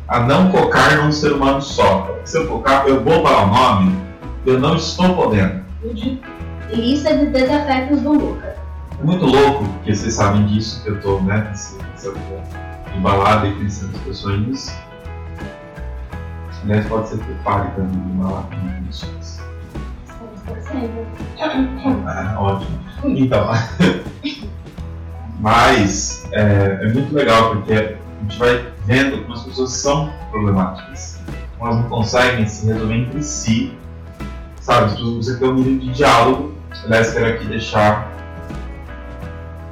a 0.08 0.20
não 0.20 0.50
focar 0.50 1.02
num 1.02 1.12
ser 1.12 1.32
humano 1.32 1.60
só. 1.60 2.18
Se 2.24 2.38
eu 2.38 2.48
focar, 2.48 2.86
eu 2.86 3.02
vou 3.02 3.22
falar 3.22 3.44
o 3.44 3.46
nome, 3.48 3.98
eu 4.44 4.58
não 4.58 4.76
estou 4.76 5.14
podendo. 5.14 5.64
Lista 6.72 7.16
de 7.16 7.26
desafetos 7.26 8.00
do 8.00 8.12
Luca. 8.12 8.56
É 8.98 9.04
muito 9.04 9.26
louco, 9.26 9.64
porque 9.64 9.94
vocês 9.94 10.14
sabem 10.14 10.46
disso, 10.46 10.82
que 10.82 10.90
eu 10.90 11.00
tô, 11.00 11.20
né, 11.20 11.46
nessa 11.48 11.76
embalada 12.96 13.46
e 13.46 13.54
conhecendo 13.54 13.94
as 13.96 14.02
pessoas. 14.02 14.74
Aliás, 16.66 16.84
pode 16.88 17.08
ser 17.08 17.18
que 17.18 17.28
eu 17.30 17.36
pare 17.44 17.70
também 17.76 17.92
de 17.92 18.10
embalar 18.10 18.42
com 18.42 18.90
isso. 18.90 19.08
Ah, 22.08 22.36
ótimo. 22.40 22.80
Então, 23.04 23.48
mas 25.38 26.28
é, 26.32 26.80
é 26.82 26.92
muito 26.92 27.14
legal 27.14 27.50
porque 27.50 27.72
a 27.72 28.22
gente 28.22 28.36
vai 28.36 28.66
vendo 28.84 29.22
como 29.22 29.34
as 29.34 29.44
pessoas 29.44 29.72
são 29.74 30.12
problemáticas. 30.32 31.20
Como 31.56 31.70
elas 31.70 31.82
não 31.84 31.88
conseguem 31.88 32.48
se 32.48 32.66
resolver 32.66 32.94
entre 32.94 33.22
si. 33.22 33.72
Sabe, 34.60 34.86
as 34.86 34.92
pessoas 34.94 35.08
não 35.08 35.16
conseguem 35.18 35.38
ter 35.38 35.46
um 35.46 35.54
mínimo 35.54 35.80
de 35.82 35.92
diálogo. 35.92 36.52
Aliás, 36.84 37.12
quero 37.12 37.26
aqui 37.28 37.44
deixar. 37.46 38.10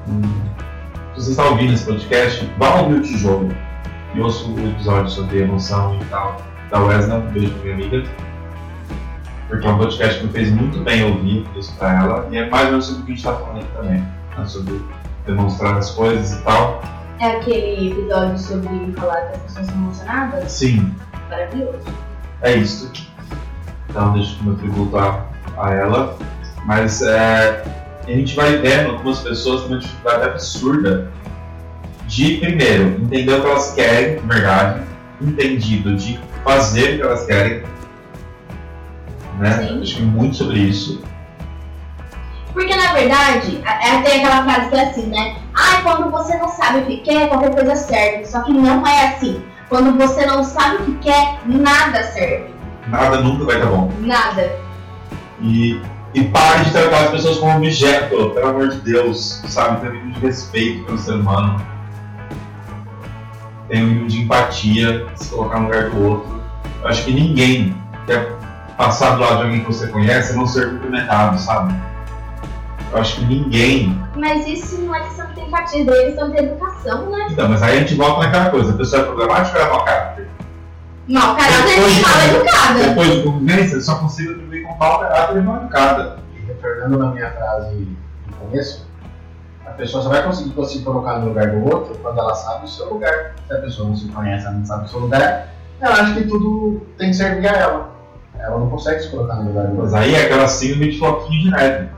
hum, 0.06 0.22
se 1.16 1.24
você 1.24 1.30
está 1.32 1.44
ouvindo 1.46 1.72
esse 1.72 1.84
podcast, 1.84 2.48
vá 2.56 2.82
ouvir 2.82 3.00
o 3.00 3.02
tijolo 3.02 3.48
e 4.14 4.20
ouça 4.20 4.44
o 4.46 4.68
episódio 4.68 5.10
sobre 5.10 5.40
emoção 5.40 5.98
e 6.00 6.04
tal 6.04 6.53
da 6.74 6.80
Wesley. 6.80 7.16
Um 7.16 7.20
beijo 7.30 7.50
pra 7.52 7.62
minha 7.62 7.74
amiga 7.74 8.04
porque 9.48 9.66
é 9.66 9.70
um 9.70 9.78
podcast 9.78 10.18
que 10.18 10.26
me 10.26 10.32
fez 10.32 10.50
muito 10.50 10.80
bem 10.80 11.04
ouvir 11.04 11.46
isso 11.56 11.72
pra 11.76 11.94
ela, 11.94 12.28
e 12.30 12.36
é 12.36 12.48
mais 12.48 12.64
ou 12.64 12.70
menos 12.72 12.86
sobre 12.86 13.02
o 13.02 13.04
que 13.04 13.12
a 13.12 13.14
gente 13.14 13.24
tá 13.24 13.34
falando 13.34 13.58
aqui 13.58 13.72
também, 13.76 14.00
né? 14.00 14.46
sobre 14.46 14.82
demonstrar 15.26 15.76
as 15.76 15.90
coisas 15.92 16.32
e 16.32 16.42
tal. 16.42 16.82
É 17.20 17.36
aquele 17.36 17.90
episódio 17.90 18.38
sobre 18.38 18.92
falar 18.96 19.20
que 19.20 19.36
as 19.36 19.42
pessoas 19.42 19.66
são 19.66 19.76
emocionadas? 19.76 20.50
Sim, 20.50 20.94
Maravilhoso. 21.30 21.84
é 22.42 22.56
isso. 22.56 22.90
Então 23.88 24.12
deixa 24.14 24.40
o 24.40 24.44
meu 24.44 24.56
tributo 24.56 24.98
a, 24.98 25.24
a 25.56 25.72
ela, 25.72 26.18
mas 26.64 27.02
é, 27.02 27.64
a 28.06 28.10
gente 28.10 28.34
vai 28.34 28.56
vendo 28.56 28.92
algumas 28.92 29.20
pessoas 29.20 29.62
têm 29.62 29.72
uma 29.72 29.78
dificuldade 29.78 30.24
absurda 30.24 31.12
de, 32.08 32.38
primeiro, 32.38 32.88
entender 33.02 33.34
o 33.34 33.40
que 33.40 33.46
elas 33.46 33.74
querem, 33.74 34.20
de 34.20 34.26
verdade, 34.26 34.82
entendido 35.20 35.94
de 35.96 36.18
fazer 36.44 36.94
o 36.94 36.96
que 36.96 37.02
elas 37.02 37.26
querem, 37.26 37.62
né? 39.38 39.66
Sim. 39.66 39.82
Acho 39.82 39.96
que 39.96 40.02
muito 40.02 40.36
sobre 40.36 40.58
isso. 40.58 41.02
Porque 42.52 42.74
na 42.76 42.92
verdade, 42.92 43.60
é 43.64 44.00
tem 44.02 44.24
aquela 44.24 44.44
frase 44.44 44.70
que 44.70 44.76
é 44.76 44.88
assim, 44.88 45.06
né? 45.06 45.36
Ah, 45.52 45.80
quando 45.82 46.10
você 46.10 46.36
não 46.36 46.48
sabe 46.48 46.80
o 46.80 46.86
que 46.86 46.98
quer, 46.98 47.28
qualquer 47.28 47.52
coisa 47.52 47.74
serve. 47.74 48.26
Só 48.26 48.42
que 48.42 48.52
não 48.52 48.86
é 48.86 49.08
assim. 49.08 49.42
Quando 49.68 49.96
você 49.98 50.24
não 50.24 50.44
sabe 50.44 50.76
o 50.76 50.84
que 50.86 50.94
quer, 50.98 51.40
nada 51.46 52.04
serve. 52.12 52.54
Nada 52.86 53.20
nunca 53.20 53.44
vai 53.44 53.58
dar 53.58 53.66
bom. 53.66 53.92
Nada. 54.00 54.56
E, 55.40 55.80
e 56.14 56.24
pare 56.24 56.64
de 56.64 56.70
tratar 56.70 57.04
as 57.04 57.10
pessoas 57.10 57.38
como 57.38 57.56
objeto, 57.56 58.30
pelo 58.30 58.48
amor 58.48 58.68
de 58.68 58.80
Deus, 58.82 59.42
sabe? 59.48 59.80
Tem 59.80 60.00
um 60.00 60.10
de 60.10 60.20
respeito 60.20 60.84
pelo 60.84 60.98
ser 60.98 61.14
humano. 61.14 61.73
Tem 63.74 63.82
um 63.82 63.88
mínimo 63.88 64.06
de 64.06 64.22
empatia, 64.22 65.04
se 65.16 65.30
colocar 65.30 65.58
no 65.58 65.64
lugar 65.64 65.90
do 65.90 66.00
outro. 66.00 66.40
Eu 66.80 66.88
acho 66.88 67.04
que 67.06 67.12
ninguém 67.12 67.76
quer 68.06 68.30
passar 68.76 69.16
do 69.16 69.22
lado 69.22 69.38
de 69.38 69.42
alguém 69.42 69.60
que 69.62 69.66
você 69.66 69.88
conhece 69.88 70.32
e 70.32 70.36
não 70.36 70.46
ser 70.46 70.70
cumprimentado, 70.70 71.36
sabe? 71.40 71.74
Eu 72.92 72.98
acho 72.98 73.16
que 73.16 73.24
ninguém. 73.24 74.00
Mas 74.14 74.46
isso 74.46 74.80
não 74.80 74.94
é 74.94 75.00
questão 75.00 75.26
de 75.32 75.40
empatia 75.40 75.84
deles, 75.84 76.04
questão 76.04 76.30
de 76.30 76.36
educação, 76.36 77.10
né? 77.10 77.26
Então, 77.32 77.48
mas 77.48 77.64
aí 77.64 77.78
a 77.78 77.80
gente 77.80 77.96
volta 77.96 78.20
naquela 78.20 78.50
coisa: 78.50 78.72
a 78.72 78.76
pessoa 78.76 79.02
é 79.02 79.04
problemática 79.06 79.58
ou 79.58 79.64
é 79.64 79.68
mau 79.68 79.84
caráter? 79.84 80.28
Mau 81.08 81.36
caráter 81.36 81.74
Depois 81.74 81.98
e 81.98 82.00
mal 82.00 82.28
educada. 82.28 82.78
Depois 82.78 83.10
de 83.10 83.22
convivência, 83.24 83.74
eu 83.74 83.80
só 83.80 83.96
consigo 83.96 84.34
viver 84.34 84.62
com 84.62 84.76
mau 84.76 85.00
caráter 85.00 85.36
e 85.36 85.40
mal 85.40 85.56
educada. 85.56 86.18
E 86.32 86.46
retornando 86.46 86.96
na 86.96 87.10
minha 87.10 87.32
frase 87.32 87.88
no 88.28 88.36
começo, 88.36 88.86
a 89.74 89.76
pessoa 89.76 90.04
só 90.04 90.08
vai 90.08 90.22
conseguir 90.22 90.66
se 90.66 90.82
colocar 90.82 91.18
no 91.18 91.26
lugar 91.26 91.50
do 91.50 91.64
outro 91.64 91.98
quando 92.00 92.16
ela 92.16 92.32
sabe 92.32 92.64
o 92.64 92.68
seu 92.68 92.88
lugar. 92.88 93.34
Se 93.44 93.52
a 93.52 93.60
pessoa 93.60 93.88
não 93.88 93.96
se 93.96 94.06
conhece, 94.06 94.46
ela 94.46 94.54
não 94.54 94.64
sabe 94.64 94.84
o 94.84 94.88
seu 94.88 95.00
lugar, 95.00 95.48
ela 95.80 95.94
acha 95.94 96.14
que 96.14 96.28
tudo 96.28 96.80
tem 96.96 97.08
que 97.10 97.16
servir 97.16 97.48
a 97.48 97.56
ela. 97.56 97.90
Ela 98.38 98.58
não 98.58 98.70
consegue 98.70 99.00
se 99.00 99.10
colocar 99.10 99.34
no 99.34 99.48
lugar 99.48 99.66
do 99.66 99.74
Mas 99.74 99.92
outro. 99.92 99.96
aí 99.96 100.14
é 100.14 100.26
aquela 100.26 100.46
síndrome 100.46 100.92
de 100.92 100.98
floquinho 100.98 101.42
de 101.42 101.50
neve. 101.50 101.88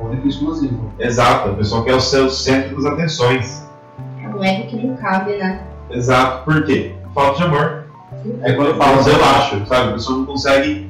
Único 0.00 0.26
e 0.26 0.30
exclusivo. 0.30 0.92
Exato, 0.98 1.50
a 1.50 1.54
pessoa 1.54 1.84
quer 1.84 1.94
o 1.94 2.00
seu 2.00 2.30
centro 2.30 2.76
das 2.76 2.92
atenções. 2.92 3.66
Não 4.22 4.44
é 4.44 4.60
que 4.62 4.76
não 4.76 4.96
cabe, 4.96 5.36
né? 5.36 5.60
Exato, 5.90 6.44
por 6.44 6.64
quê? 6.64 6.94
Falta 7.12 7.38
de 7.38 7.42
amor. 7.44 7.84
Aí 8.42 8.54
quando 8.54 8.68
eu 8.68 8.76
falo, 8.76 9.08
eu 9.08 9.24
acho, 9.24 9.66
sabe? 9.66 9.88
A 9.88 9.92
pessoa 9.94 10.18
não 10.18 10.26
consegue. 10.26 10.88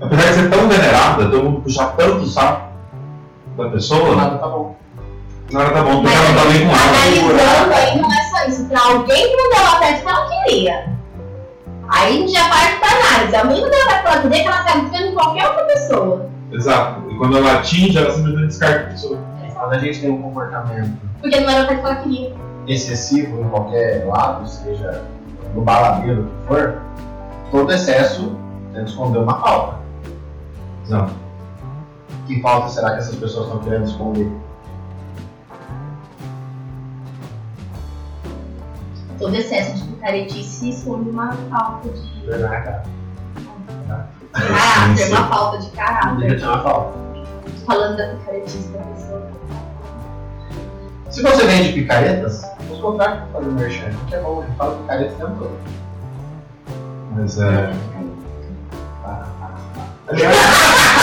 Apesar 0.00 0.28
de 0.28 0.34
ser 0.34 0.50
tão 0.50 0.68
venerada, 0.68 1.28
todo 1.28 1.42
mundo 1.42 1.60
puxar 1.62 1.96
tanto 1.96 2.18
o 2.18 2.26
saco 2.26 2.65
da 3.56 3.70
pessoa, 3.70 4.16
nada 4.16 4.38
tá 4.38 4.48
bom. 4.48 4.76
nada 5.50 5.70
tá 5.70 5.82
bom, 5.82 6.02
porque 6.02 6.14
ela 6.14 6.28
não 6.28 6.34
tá 6.34 6.44
bem 6.50 6.66
com 6.66 6.74
analisando 6.74 7.40
ela. 7.40 7.76
aí 7.76 8.00
não 8.00 8.12
é 8.12 8.22
só 8.24 8.48
isso. 8.48 8.64
Pra 8.66 8.80
alguém 8.80 9.28
que 9.28 9.36
não 9.36 9.50
deu 9.50 9.66
afeto 9.66 10.02
que 10.02 10.08
ela 10.08 10.28
queria. 10.44 10.96
Aí 11.88 12.08
a 12.08 12.12
gente 12.12 12.32
já 12.32 12.48
parte 12.48 12.78
pra 12.78 12.88
análise. 12.88 13.36
Alguém 13.36 13.60
não 13.62 13.70
deu 13.70 13.80
afeto 13.80 14.02
que 14.02 14.08
ela 14.08 14.22
queria, 14.22 14.42
que 14.42 14.48
ela 14.48 14.84
ficando 14.84 15.06
em 15.06 15.14
qualquer 15.14 15.46
outra 15.46 15.64
pessoa. 15.64 16.30
Exato. 16.52 17.10
E 17.10 17.18
quando 17.18 17.38
ela 17.38 17.52
atinge, 17.54 17.96
ela 17.98 18.10
simplesmente 18.10 18.46
descarta 18.48 18.80
a 18.80 18.90
pessoa. 18.90 19.18
Quando 19.54 19.72
a 19.72 19.78
gente 19.78 20.00
tem 20.00 20.10
um 20.10 20.20
comportamento 20.20 20.98
Porque 21.20 21.40
não 21.40 21.48
era 21.50 21.64
o 21.64 21.66
que 21.66 21.74
ela 21.74 21.96
queria. 21.96 22.34
excessivo 22.68 23.40
em 23.40 23.48
qualquer 23.48 24.04
lado, 24.06 24.46
seja 24.46 25.02
no 25.54 25.62
baladeiro, 25.62 26.22
o 26.22 26.24
que 26.26 26.46
for, 26.48 26.78
todo 27.50 27.72
excesso 27.72 28.36
tenta 28.74 28.84
esconder 28.84 29.18
uma 29.20 29.40
falta. 29.40 29.76
Exato. 30.84 31.12
Que 32.26 32.40
falta 32.40 32.68
será 32.68 32.90
que 32.92 32.98
essas 32.98 33.14
pessoas 33.14 33.46
estão 33.46 33.60
querendo 33.62 33.84
esconder? 33.84 34.30
Todo 39.18 39.34
excesso 39.34 39.76
de 39.76 39.84
picaretice 39.92 40.70
esconde 40.70 41.10
uma 41.10 41.32
falta 41.32 41.88
de 41.88 42.38
na 42.38 42.48
cara. 42.48 42.82
Sim, 44.36 44.96
sim. 44.96 45.12
uma 45.12 45.28
falta 45.28 45.58
de 45.58 45.70
caráter. 45.70 46.38
ser 46.40 46.46
uma 46.46 46.62
falta. 46.62 46.98
Falando 47.64 47.96
da 47.96 48.08
picaretice 48.08 48.68
da 48.68 48.78
pessoa. 48.80 49.30
Se 51.10 51.22
você 51.22 51.46
vende 51.46 51.72
picaretas, 51.72 52.42
os 52.70 52.80
contratos 52.80 53.30
para 53.30 53.40
fazer 53.40 53.52
merchan, 53.52 53.90
que 54.08 54.14
é 54.14 54.20
bom, 54.20 54.42
gente 54.42 54.56
fala 54.56 54.76
picareta 54.76 55.14
o 55.14 55.16
tempo 55.16 55.38
todo. 55.38 55.58
Mas 57.14 57.38
é. 57.38 57.72
Deus. 60.12 60.95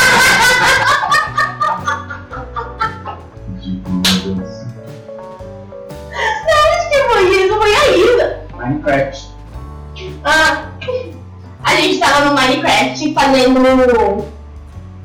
Fazendo. 13.13 14.25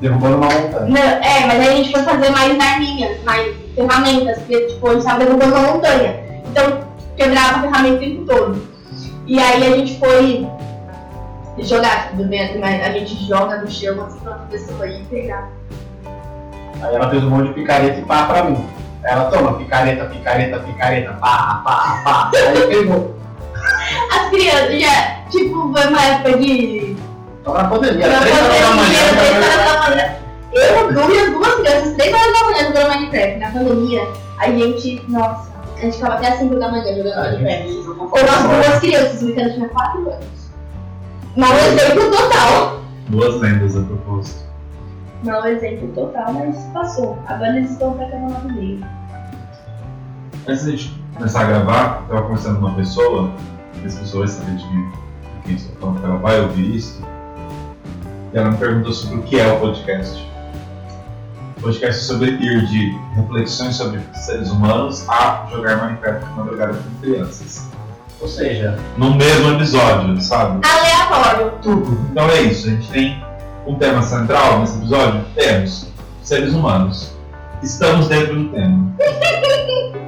Derrubando 0.01 0.37
uma 0.37 0.47
montanha. 0.47 0.87
Não, 0.87 1.01
é, 1.01 1.47
mas 1.47 1.61
aí 1.61 1.69
a 1.69 1.77
gente 1.77 1.93
foi 1.93 2.03
fazer 2.03 2.31
mais 2.31 2.59
arminhas, 2.59 3.23
mais 3.25 3.55
ferramentas, 3.75 4.39
porque 4.39 4.67
tipo, 4.67 4.89
a 4.89 4.95
gente 4.95 5.05
tava 5.05 5.25
derrubando 5.25 5.55
uma 5.55 5.73
montanha. 5.73 6.21
Então 6.47 6.81
quebrava 7.17 7.59
a 7.59 7.61
ferramenta 7.63 7.97
o 7.97 7.99
tempo 7.99 8.25
todo. 8.25 8.63
E 9.27 9.39
aí 9.39 9.73
a 9.73 9.77
gente 9.77 9.99
foi 9.99 10.47
jogar, 11.59 12.11
tudo 12.11 12.25
bem, 12.25 12.41
a 12.41 12.91
gente 12.93 13.27
joga 13.27 13.57
no 13.59 13.69
chão 13.69 14.05
assim 14.05 14.21
pra 14.21 14.35
pessoa 14.51 14.87
ir 14.87 15.05
pegar. 15.07 15.51
Aí 16.81 16.95
ela 16.95 17.11
fez 17.11 17.25
um 17.25 17.31
monte 17.31 17.49
de 17.49 17.55
picareta 17.55 17.99
e 17.99 18.05
pá 18.05 18.25
pra 18.25 18.45
mim. 18.45 18.65
Aí 19.05 19.13
ela 19.13 19.31
toma 19.31 19.55
picareta, 19.55 20.05
picareta, 20.07 20.61
picareta, 20.61 21.13
pá, 21.15 21.61
pá, 21.65 22.01
pá. 22.05 22.31
Aí 22.35 22.67
pegou. 22.69 23.17
As 24.13 24.29
crianças 24.31 24.81
já, 24.81 25.17
tipo, 25.31 25.73
foi 25.73 25.87
uma 25.89 26.05
época 26.05 26.39
de. 26.39 26.88
Na 27.55 27.65
pandemia, 27.65 28.09
Na 28.09 28.21
pandemia. 28.21 30.19
Eu, 30.53 30.93
duas, 30.93 31.31
duas 31.31 31.55
crianças, 31.57 31.95
três 31.95 32.15
horas 32.15 32.33
da 32.33 32.45
manhã 32.45 32.67
jogando 32.69 32.89
Minecraft. 32.89 33.39
Na 33.39 33.51
pandemia, 33.51 34.09
a 34.39 34.51
gente, 34.51 35.05
nossa, 35.09 35.51
a 35.77 35.81
gente 35.81 35.95
ficava 35.97 36.15
até 36.15 36.29
as 36.29 36.39
5 36.39 36.57
da 36.57 36.71
manhã 36.71 36.97
jogando 36.97 37.33
Minecraft. 37.33 38.01
Ou 38.01 38.09
fora. 38.09 38.23
duas 38.25 38.79
crianças, 38.81 39.23
o 39.23 39.27
Ricardo 39.27 39.55
tinha 39.55 39.69
4 39.69 40.11
anos. 40.11 40.51
Mau 41.37 41.55
exemplo 41.55 42.11
total. 42.11 42.81
Duas 43.09 43.41
lendas 43.41 43.77
a 43.77 43.83
propósito. 43.83 44.49
Mau 45.23 45.47
exemplo 45.47 45.89
total, 45.95 46.33
mas 46.33 46.57
passou. 46.73 47.19
Agora 47.27 47.57
eles 47.57 47.71
estão 47.71 47.93
pra 47.93 48.09
cada 48.09 48.27
lado 48.29 48.49
dele. 48.55 48.85
Antes 50.47 50.65
da 50.65 50.71
gente 50.71 51.03
começar 51.15 51.41
a 51.43 51.45
gravar, 51.45 52.03
eu 52.03 52.15
tava 52.15 52.23
conversando 52.23 52.61
com 52.61 52.67
uma 52.67 52.77
pessoa, 52.77 53.31
as 53.85 53.95
pessoas 53.99 54.31
sabem 54.31 54.57
de 54.57 54.67
mim, 54.67 54.91
de 54.91 55.43
quem 55.45 55.55
estou 55.57 55.77
falando, 55.77 56.01
que 56.01 56.07
ela 56.07 56.17
vai 56.17 56.41
ouvir 56.41 56.77
isso, 56.77 57.03
ela 58.33 58.51
me 58.51 58.57
perguntou 58.57 58.93
sobre 58.93 59.17
o 59.19 59.23
que 59.23 59.39
é 59.41 59.47
o 59.53 59.59
podcast. 59.61 60.27
O 61.57 61.61
podcast 61.63 62.01
é 62.01 62.05
sobre 62.05 62.31
ir 62.31 62.67
de 62.67 62.97
reflexões 63.17 63.75
sobre 63.77 64.01
seres 64.15 64.51
humanos 64.51 65.09
a 65.09 65.47
jogar 65.51 65.77
Minecraft 65.85 66.25
de 66.25 66.33
madrugada 66.37 66.75
com 66.75 67.01
crianças. 67.01 67.69
Ou 68.21 68.29
seja, 68.29 68.79
No 68.97 69.15
mesmo 69.15 69.53
episódio, 69.55 70.21
sabe? 70.21 70.61
Aleatório. 70.67 71.53
Tudo. 71.63 71.99
Então 72.11 72.29
é 72.29 72.43
isso, 72.43 72.67
a 72.67 72.71
gente 72.71 72.91
tem 72.91 73.25
um 73.67 73.75
tema 73.77 74.03
central 74.03 74.61
nesse 74.61 74.79
episódio? 74.79 75.25
Temos. 75.35 75.89
Seres 76.23 76.53
humanos. 76.53 77.13
Estamos 77.63 78.09
dentro 78.09 78.35
do 78.37 78.49
tema. 78.51 78.89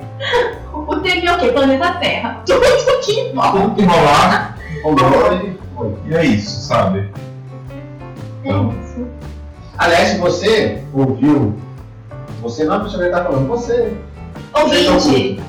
O 0.87 0.97
tema 0.97 1.31
é 1.31 1.37
o 1.37 1.39
quê? 1.39 1.49
Planeta 1.53 1.93
Terra. 1.95 2.43
Tudo 2.45 2.61
que 3.05 3.21
importa. 3.21 3.59
Tudo 3.61 3.75
que 3.77 3.85
rolar, 3.85 4.57
rolou 4.83 5.33
e 5.35 5.59
foi. 5.75 5.95
e 6.07 6.15
é 6.15 6.25
isso, 6.27 6.67
sabe? 6.67 7.09
Então. 8.45 8.75
Aliás, 9.79 10.09
se 10.11 10.19
você 10.19 10.83
ouviu, 10.93 11.55
você 12.43 12.65
não 12.65 12.75
é 12.75 12.77
a 12.79 12.81
pessoa 12.81 12.99
que 12.99 13.09
ele 13.09 13.17
tá 13.17 13.25
falando, 13.25 13.49
você. 13.49 13.93
Ouvinte. 14.55 15.41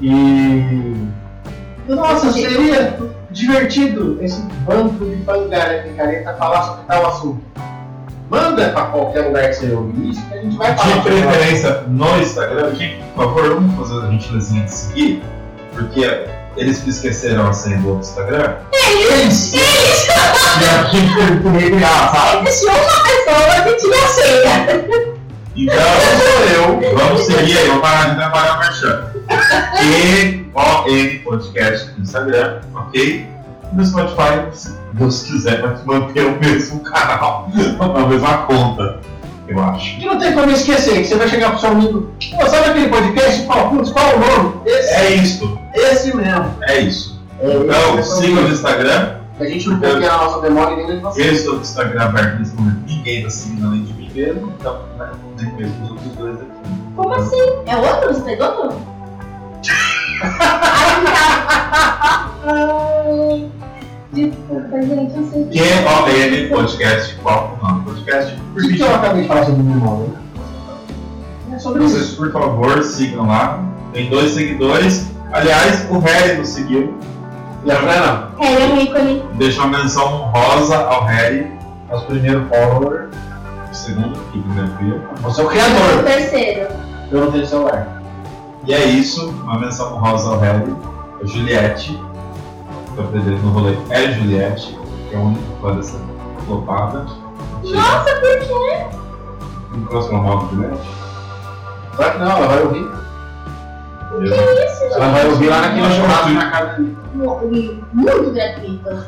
E. 0.00 0.96
Nossa, 1.88 2.32
seria 2.32 2.96
divertido 3.30 4.18
esse 4.22 4.40
bando 4.64 5.04
de 5.04 5.16
pangaré 5.22 5.82
picareta 5.82 6.34
falar 6.34 6.62
sobre 6.62 6.84
tal 6.84 7.06
assunto. 7.06 7.42
Manda 8.30 8.70
pra 8.70 8.86
qualquer 8.86 9.26
lugar 9.26 9.48
que 9.48 9.54
você 9.56 9.72
ouvir 9.72 10.10
isso 10.10 10.26
que 10.26 10.34
a 10.34 10.42
gente 10.42 10.56
vai 10.56 10.76
falar. 10.76 10.94
de 10.94 11.00
preferência 11.02 11.82
no 11.88 12.18
Instagram, 12.18 12.70
que, 12.72 12.96
por 13.14 13.24
favor, 13.24 13.54
vamos 13.54 13.88
fazer 13.88 14.06
a 14.06 14.10
gentileza 14.10 14.54
de 14.54 14.70
seguir, 14.70 15.22
porque 15.74 16.24
eles 16.56 16.86
esqueceram 16.86 17.48
a 17.48 17.52
senha 17.52 17.78
do 17.78 17.98
Instagram. 17.98 18.56
Eles! 18.72 19.54
E 19.54 19.58
a 20.64 20.84
gente 20.84 21.14
teve 21.14 21.42
que 21.42 21.48
recriar, 21.48 22.14
sabe? 22.14 22.48
Existiu 22.48 22.70
uma 22.70 23.02
pessoa 23.02 23.62
que 23.64 23.74
tinha 23.76 24.08
senha. 24.08 25.12
Então, 25.54 25.76
sou 26.18 26.44
eu. 26.44 26.96
Vamos 26.96 27.22
seguir 27.22 27.58
aí, 27.58 27.68
vamos 27.68 27.82
parar 27.82 28.10
de 28.10 28.16
trabalhar 28.16 28.56
marchando. 28.56 29.12
E-O-N 29.82 31.18
Podcast 31.20 31.90
no 31.96 32.02
Instagram, 32.02 32.60
ok? 32.74 33.26
No 33.72 33.84
Spotify, 33.84 34.48
se 34.52 34.74
Deus 34.92 35.22
quiser, 35.22 35.62
vai 35.62 35.76
manter 35.84 36.26
o 36.26 36.38
mesmo 36.38 36.80
canal, 36.80 37.48
a 37.80 38.06
mesma 38.06 38.38
conta, 38.38 39.00
eu 39.52 39.64
acho. 39.64 40.00
E 40.00 40.04
não 40.04 40.18
tem 40.18 40.32
como 40.32 40.50
esquecer 40.50 40.98
que 40.98 41.04
você 41.04 41.16
vai 41.16 41.28
chegar 41.28 41.50
pro 41.50 41.60
seu 41.60 41.70
amigo. 41.70 42.10
Pô, 42.38 42.46
sabe 42.48 42.70
aquele 42.70 42.88
podcast? 42.88 43.46
Putz, 43.70 43.90
qual 43.90 44.06
o 44.16 44.18
nome? 44.18 44.54
Esse, 44.66 44.92
É 44.94 45.10
isso, 45.14 45.58
esse 45.74 46.16
mesmo. 46.16 46.54
é 46.62 46.80
isso. 46.80 47.20
É, 47.40 47.54
Então, 47.54 47.98
esse 47.98 48.16
siga 48.20 48.40
no 48.40 48.48
Instagram. 48.48 49.14
A 49.40 49.44
gente 49.44 49.68
não 49.70 49.80
tem 49.80 49.90
a 49.90 50.16
nossa 50.18 50.40
memória 50.40 50.76
nem 50.76 50.86
de 50.86 50.96
você. 50.98 51.28
Eu 51.28 51.32
estou 51.32 51.54
no 51.54 51.60
Instagram 51.62 52.02
aberto 52.02 52.38
nesse 52.38 52.54
momento. 52.54 52.78
Ninguém 52.86 53.18
está 53.18 53.30
seguindo 53.30 53.66
além 53.66 53.82
de 53.84 53.92
mim 53.94 54.10
mesmo, 54.14 54.52
então 54.60 54.82
né, 54.98 55.10
nem 55.40 55.52
mesmo 55.54 55.84
os 55.84 55.90
outros 55.90 56.12
dois 56.16 56.36
aqui. 56.36 56.46
Como 56.94 57.14
assim? 57.14 57.40
É 57.66 57.76
outro? 57.76 58.14
Você 58.14 58.36
outro? 58.42 58.76
Ai, 60.22 61.04
tá. 61.04 62.30
Ai, 62.44 63.50
Desculpa, 64.12 64.82
gente, 64.82 65.16
eu 65.16 65.24
sei 65.32 65.44
que. 65.46 65.58
Q-O-N 65.58 66.48
Podcast, 66.50 67.14
qual 67.22 67.51
o? 67.51 67.51
Podcast 67.92 68.36
Por 68.36 68.54
por 68.54 68.62
que 68.62 68.76
que 68.76 68.82
eu 68.82 68.94
acabei 68.94 69.22
de 69.22 69.28
falar 69.28 69.44
sobre 69.44 69.62
memória? 69.62 70.08
É 71.52 71.58
sobre 71.58 71.82
Vocês, 71.82 72.02
isso. 72.04 72.16
por 72.16 72.32
favor, 72.32 72.82
sigam 72.82 73.26
lá. 73.26 73.62
Tem 73.92 74.08
dois 74.08 74.30
seguidores. 74.32 75.10
Aliás, 75.32 75.86
o 75.90 75.98
Harry 75.98 76.38
nos 76.38 76.48
seguiu. 76.48 76.94
E 77.64 77.70
a 77.70 77.76
Fran 77.76 78.28
É, 78.40 78.52
ele 78.54 78.62
é 78.62 78.66
um 78.74 78.80
ícone. 78.80 79.22
Deixa 79.34 79.62
uma 79.62 79.78
menção 79.78 80.04
honrosa 80.06 80.76
ao 80.78 81.04
Harry. 81.04 81.46
não. 81.88 81.96
Nosso 81.96 82.06
primeiro 82.06 82.46
follower. 82.46 83.08
O 83.70 83.74
segundo, 83.74 84.18
que 84.32 84.38
primeiro 84.40 84.70
fui 84.78 84.90
eu. 84.92 85.00
Você 85.22 85.40
é 85.40 85.44
o 85.44 85.46
O 85.46 85.50
criador. 85.50 86.04
terceiro. 86.04 86.68
Eu 87.10 87.20
não 87.26 87.32
tenho 87.32 87.46
celular. 87.46 88.02
E 88.66 88.72
é 88.72 88.84
isso, 88.86 89.28
uma 89.28 89.58
menção 89.58 89.94
honrosa 89.94 90.30
ao 90.30 90.38
Harry. 90.40 90.74
A 91.22 91.26
Juliette. 91.26 92.00
Tô 92.96 93.02
aprendendo 93.02 93.38
no 93.42 93.50
rolê. 93.50 93.76
É 93.90 94.10
Juliette, 94.12 94.78
que 95.08 95.14
é 95.14 95.18
o 95.18 95.22
único 95.22 95.42
fã 95.60 95.74
dessa 95.76 95.98
flopada. 96.46 97.06
Nossa, 97.64 98.14
por 98.16 98.38
quê? 98.40 98.86
Não 99.72 99.86
posso 99.86 100.08
falar 100.10 100.22
mal 100.22 100.38
da 100.38 100.46
Juliette? 100.48 100.88
Claro 101.96 102.12
que 102.12 102.18
não, 102.18 102.30
ela 102.30 102.46
vai 102.46 102.62
ouvir. 102.62 102.90
Eu 104.12 104.22
Isso, 104.24 104.84
Ela 104.94 105.08
vai 105.08 105.26
ouvir 105.26 105.48
lá 105.48 105.60
naquele 105.62 105.90
churrasco 105.94 106.28
na 106.30 106.50
casa 106.50 106.72
dele. 106.76 106.96
Mu- 107.14 107.40
Muito 107.92 108.30
gratuito. 108.32 109.06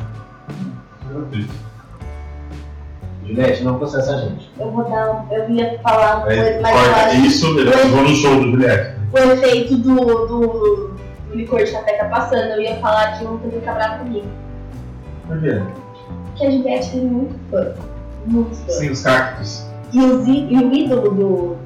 Juliette, 3.26 3.62
não 3.64 3.78
processa 3.78 4.14
a 4.14 4.18
gente. 4.18 4.50
Eu 4.58 4.70
vou 4.70 4.84
dar. 4.88 5.26
Eu 5.30 5.50
ia 5.50 5.78
falar 5.82 6.22
coisa, 6.22 6.60
mas 6.62 6.72
corta 6.72 7.00
acho 7.06 7.16
isso, 7.16 7.58
eu 7.58 7.88
vou 7.88 8.02
no 8.02 8.08
show 8.14 8.36
do 8.36 8.50
Juliette. 8.50 8.96
o 9.12 9.18
efeito 9.18 9.76
do, 9.78 9.94
do, 9.94 10.46
do 10.46 11.34
licor 11.34 11.64
de 11.64 11.72
café 11.72 11.92
tá 11.94 12.04
passando. 12.06 12.50
Eu 12.52 12.60
ia 12.60 12.76
falar 12.76 13.18
que 13.18 13.24
ontem 13.24 13.50
ficar 13.50 13.74
bravo 13.74 13.98
comigo. 14.04 14.26
Por 15.26 15.40
quê? 15.40 15.62
Porque 16.32 16.46
a 16.46 16.50
Juliette 16.50 16.90
tem 16.90 17.00
muito 17.00 17.34
fã. 17.50 17.72
Muito. 18.26 18.54
Sem 18.70 18.90
os 18.90 19.02
cactos. 19.02 19.64
E, 19.92 20.00
os 20.00 20.26
e 20.26 20.56
o 20.56 20.72
ídolo 20.74 21.10
do, 21.10 21.56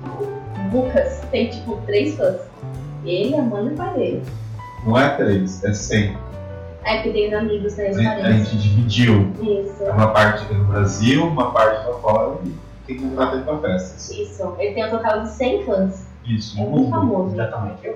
Lucas 0.73 1.21
tem 1.31 1.49
tipo 1.49 1.81
três 1.87 2.17
fãs. 2.17 2.37
Ele, 3.05 3.35
a 3.37 3.43
mãe 3.43 3.67
e 3.67 3.69
o 3.69 3.77
pai 3.77 3.95
dele. 3.95 4.23
Não 4.85 4.99
é 4.99 5.09
três, 5.17 5.63
é 5.65 5.73
cem. 5.73 6.17
Aí 6.85 6.97
porque 6.99 7.11
tem 7.11 7.29
os 7.29 7.35
amigos, 7.35 7.77
né? 7.77 7.91
Os 7.91 7.99
A, 7.99 8.33
gente 8.33 8.57
dividiu 8.59 9.33
Isso, 9.41 9.85
uma 9.85 10.09
parte 10.13 10.53
no 10.53 10.65
Brasil, 10.65 11.27
uma 11.27 11.51
parte 11.53 11.87
lá 11.87 11.99
fora 11.99 12.39
e 12.45 12.55
quem 12.87 13.01
não 13.01 13.17
tá 13.17 13.35
dentro 13.35 13.57
da 13.57 13.61
festa. 13.61 14.15
isso. 14.15 14.55
Ele 14.59 14.75
tem 14.75 14.87
um 14.87 14.91
total 14.91 15.23
de 15.23 15.31
100 15.31 15.65
fãs. 15.65 16.07
Isso, 16.25 16.59
É 16.59 16.65
muito 16.65 16.85
mundo. 16.85 16.91
famoso. 16.91 17.35
Exatamente. 17.35 17.93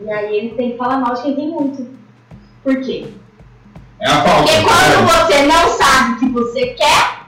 E 0.00 0.10
aí 0.10 0.36
ele 0.36 0.54
tem 0.56 0.72
que 0.72 0.76
falar 0.78 0.98
mal 0.98 1.14
de 1.14 1.22
quem 1.22 1.36
tem 1.36 1.50
muito. 1.50 1.86
Por 2.62 2.80
quê? 2.80 3.06
É 4.00 4.08
a 4.08 4.22
falta. 4.22 4.42
Porque 4.42 4.62
quando 4.62 5.06
você 5.06 5.42
não 5.46 5.68
sabe 5.76 6.12
o 6.12 6.18
que 6.18 6.28
você 6.30 6.66
quer, 6.68 7.20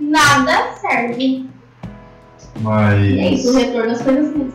nada 0.00 0.72
serve. 0.80 1.48
E 2.56 3.20
é 3.20 3.30
isso, 3.30 3.50
o 3.50 3.54
Mas. 3.54 3.64
retorno 3.64 3.92
às 3.92 4.02
coisas 4.02 4.36
mesmo. 4.36 4.52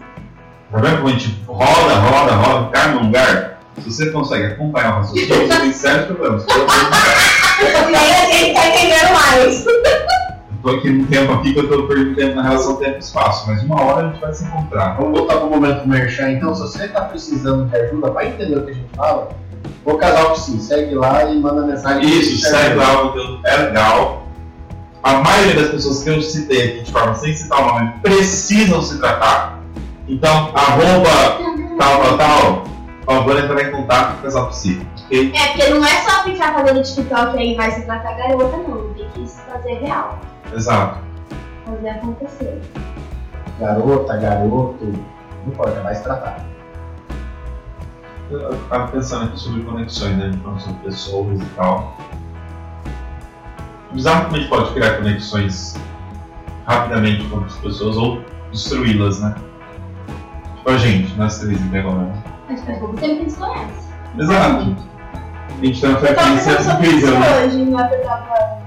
Tá 0.71 0.77
vendo 0.79 0.97
como 0.97 1.07
a 1.07 1.11
gente 1.11 1.43
roda, 1.47 1.95
roda, 1.95 2.31
roda, 2.35 2.69
cai 2.71 2.91
no 2.93 3.03
lugar? 3.03 3.59
Se 3.81 3.91
você 3.91 4.11
consegue 4.11 4.45
acompanhar 4.47 4.97
o 4.97 4.99
raciocínio, 5.01 5.47
você 5.47 5.59
tem 5.59 5.73
sérios 5.73 6.05
problemas. 6.07 6.45
E 7.61 7.95
aí 7.95 8.11
a 8.13 8.25
gente 8.31 8.53
tá 8.53 8.67
entendendo 8.69 9.13
mais. 9.13 9.65
Tô 10.61 10.71
aqui 10.71 10.89
num 10.89 11.05
tempo 11.05 11.31
aqui 11.31 11.53
que 11.53 11.59
eu 11.59 11.69
tô 11.69 11.83
perdendo 11.87 12.15
tempo 12.15 12.35
na 12.35 12.43
relação 12.43 12.75
tempo 12.75 12.97
e 12.97 12.99
espaço, 12.99 13.47
mas 13.47 13.63
uma 13.63 13.81
hora 13.81 14.07
a 14.07 14.11
gente 14.11 14.19
vai 14.19 14.33
se 14.33 14.43
encontrar. 14.43 14.97
Vamos 14.97 15.17
voltar 15.17 15.37
pro 15.37 15.49
momento 15.49 15.87
merchan. 15.87 16.31
Então, 16.31 16.53
se 16.53 16.61
você 16.61 16.87
tá 16.89 17.01
precisando 17.01 17.65
de 17.69 17.75
ajuda 17.77 18.11
pra 18.11 18.25
entender 18.25 18.57
o 18.57 18.65
que 18.65 18.71
a 18.71 18.73
gente 18.73 18.89
fala, 18.93 19.29
o 19.85 19.95
casal 19.95 20.33
que 20.33 20.39
sim, 20.41 20.59
segue 20.59 20.95
lá 20.95 21.23
e 21.23 21.39
manda 21.39 21.65
mensagem. 21.65 22.03
Isso, 22.09 22.45
segue 22.49 22.75
lá, 22.75 23.03
o 23.03 23.07
conteúdo 23.09 23.39
é 23.45 23.57
legal. 23.57 24.27
A 25.01 25.13
maioria 25.13 25.55
das 25.55 25.69
pessoas 25.69 26.03
que 26.03 26.09
eu 26.09 26.21
citei 26.21 26.71
aqui 26.71 26.83
de 26.83 26.91
forma 26.91 27.15
sem 27.15 27.33
citar 27.33 27.61
o 27.61 27.65
nome 27.65 27.93
precisam 28.01 28.81
se 28.81 28.99
tratar. 28.99 29.59
Então, 30.09 30.51
arroba 30.53 31.39
tal, 31.77 32.01
tal, 32.01 32.17
tal, 32.17 32.63
por 33.05 33.15
favor, 33.15 33.39
entrar 33.39 33.61
em 33.61 33.71
contato 33.71 34.13
com 34.15 34.19
o 34.19 34.23
casal 34.23 34.49
psi. 34.49 34.85
É, 35.11 35.47
porque 35.47 35.69
não 35.69 35.83
é 35.83 36.01
só 36.01 36.23
ficar 36.23 36.53
fazendo 36.53 36.83
TikTok 36.83 37.37
aí 37.37 37.55
vai 37.55 37.71
se 37.71 37.81
tratar 37.83 38.13
garota, 38.13 38.57
não. 38.57 38.63
porque 38.63 39.05
quis 39.13 39.39
fazer 39.49 39.73
real. 39.79 40.19
Exato. 40.53 40.99
Fazer 41.65 41.89
acontecer. 41.89 42.61
Garota, 43.59 44.17
garoto, 44.17 44.85
não 44.85 45.47
importa, 45.47 45.81
vai 45.81 45.95
se 45.95 46.03
tratar. 46.03 46.45
Eu 48.29 48.55
tava 48.69 48.87
pensando 48.89 49.25
aqui 49.25 49.39
sobre 49.39 49.63
conexões, 49.63 50.15
né? 50.17 50.31
Falando 50.43 50.59
sobre 50.61 50.79
pessoas 50.83 51.41
e 51.41 51.45
tal. 51.55 51.97
Bizarro 53.91 54.25
como 54.25 54.35
a 54.35 54.39
gente 54.39 54.49
pode 54.49 54.71
criar 54.73 54.97
conexões 54.97 55.75
rapidamente 56.67 57.27
com 57.27 57.37
outras 57.37 57.55
pessoas 57.57 57.97
ou 57.97 58.21
destruí-las, 58.51 59.19
né? 59.19 59.33
Tipo 60.57 60.69
a 60.69 60.77
gente, 60.77 61.11
nós 61.15 61.39
três 61.39 61.59
aqui 61.65 61.77
agora. 61.77 61.97
né? 61.97 62.23
Mas 62.47 62.63
faz 62.63 62.77
pouco 62.77 62.95
tempo 62.97 63.07
que 63.07 63.11
a 63.11 63.23
gente 63.23 63.31
se 63.31 63.39
conhece. 63.39 63.89
Exato. 64.19 64.75
A 65.59 65.65
gente 65.65 65.81
frequência 65.81 66.15
pensando 66.15 66.63
sobre 66.63 66.87
isso 66.87 66.97
incrível, 66.97 67.19
né? 67.19 67.43
hoje, 67.43 67.65
na 67.65 67.77
hora 67.79 67.87
que 67.89 67.95
eu 67.95 68.03
tava. 68.03 68.59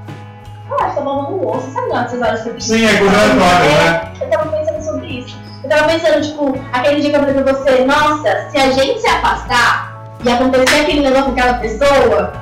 Eu 0.68 0.76
acho 0.76 0.88
que 0.88 0.94
tava 0.94 1.10
lavando 1.10 1.44
louça, 1.44 1.70
sabe 1.70 1.88
lá, 1.88 2.04
essas 2.04 2.20
horas 2.20 2.42
que 2.42 2.48
eu 2.50 2.60
Sim, 2.60 2.84
é 2.84 2.98
contraditório, 2.98 3.70
né? 3.70 4.12
Eu 4.20 4.30
tava 4.30 4.50
pensando 4.50 4.82
sobre 4.84 5.06
isso. 5.06 5.38
Eu 5.64 5.70
tava 5.70 5.88
pensando, 5.88 6.22
tipo, 6.22 6.58
aquele 6.72 7.00
dia 7.00 7.10
que 7.10 7.16
eu 7.16 7.20
falei 7.20 7.42
pra 7.42 7.52
você, 7.54 7.84
nossa, 7.84 8.50
se 8.50 8.58
a 8.58 8.70
gente 8.72 9.00
se 9.00 9.06
afastar 9.06 10.04
e 10.22 10.30
acontecer 10.30 10.80
aquele 10.80 11.00
negócio 11.00 11.24
com 11.24 11.30
aquela 11.32 11.54
pessoa, 11.54 12.32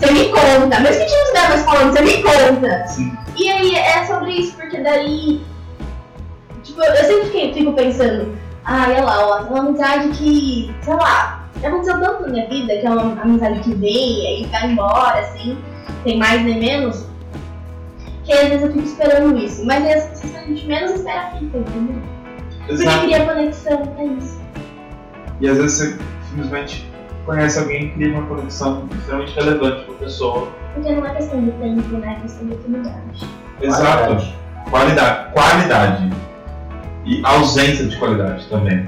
você 0.00 0.12
me 0.12 0.28
conta. 0.30 0.80
Mesmo 0.80 0.96
que 0.96 1.04
a 1.04 1.08
gente 1.08 1.16
não 1.16 1.22
estiver 1.22 1.48
mais 1.48 1.64
falando, 1.64 1.92
você 1.92 2.02
me 2.02 2.22
conta. 2.22 2.86
Sim. 2.88 3.18
E 3.36 3.48
aí 3.48 3.74
é 3.76 4.04
sobre 4.04 4.32
isso, 4.32 4.56
porque 4.56 4.80
daí. 4.80 5.40
Tipo, 6.64 6.82
eu 6.82 7.04
sempre 7.04 7.52
fico 7.54 7.72
pensando, 7.72 8.36
ah, 8.64 8.86
olha 8.88 9.04
lá, 9.04 9.26
ó, 9.28 9.38
é 9.38 9.42
uma 9.42 9.60
amizade 9.60 10.08
que, 10.08 10.74
sei 10.82 10.94
lá, 10.94 11.45
aconteceu 11.64 12.00
tanto 12.00 12.22
na 12.22 12.28
minha 12.28 12.48
vida, 12.48 12.76
que 12.76 12.86
é 12.86 12.90
uma 12.90 13.22
amizade 13.22 13.60
que 13.60 13.74
vem 13.74 14.42
e 14.42 14.46
vai 14.46 14.70
embora, 14.70 15.20
assim, 15.20 15.56
tem 16.04 16.18
mais 16.18 16.44
nem 16.44 16.60
menos, 16.60 17.06
que 18.24 18.32
às 18.32 18.48
vezes 18.48 18.62
eu 18.62 18.72
fico 18.72 18.84
esperando 18.84 19.38
isso. 19.38 19.64
Mas 19.64 19.84
é 19.84 19.94
as 19.94 20.04
pessoas 20.06 20.32
que 20.32 20.38
a 20.38 20.42
gente 20.42 20.66
menos 20.66 20.90
espera 20.92 21.30
fica, 21.38 21.58
entendeu? 21.58 21.96
Porque 22.66 22.82
Exato. 22.82 23.00
cria 23.00 23.24
conexão, 23.24 23.94
é 23.98 24.04
isso. 24.04 24.40
E 25.40 25.48
às 25.48 25.56
vezes 25.56 25.78
você 25.78 25.98
simplesmente 26.28 26.90
conhece 27.24 27.58
alguém 27.58 27.86
e 27.86 27.90
cria 27.90 28.12
uma 28.12 28.26
conexão 28.26 28.88
extremamente 28.98 29.34
relevante 29.34 29.84
com 29.84 29.92
a 29.92 29.94
pessoa. 29.96 30.48
Porque 30.74 30.92
não 30.92 31.06
é 31.06 31.14
questão 31.14 31.44
de 31.44 31.50
tempo, 31.52 31.96
né? 31.98 32.16
É 32.18 32.20
questão 32.22 32.46
de 32.46 32.54
afinidade. 32.54 33.28
Exato. 33.60 34.34
Qualidade. 34.70 35.32
Qualidade. 35.32 36.10
E 37.04 37.22
ausência 37.24 37.86
de 37.86 37.96
qualidade 37.96 38.46
também. 38.48 38.86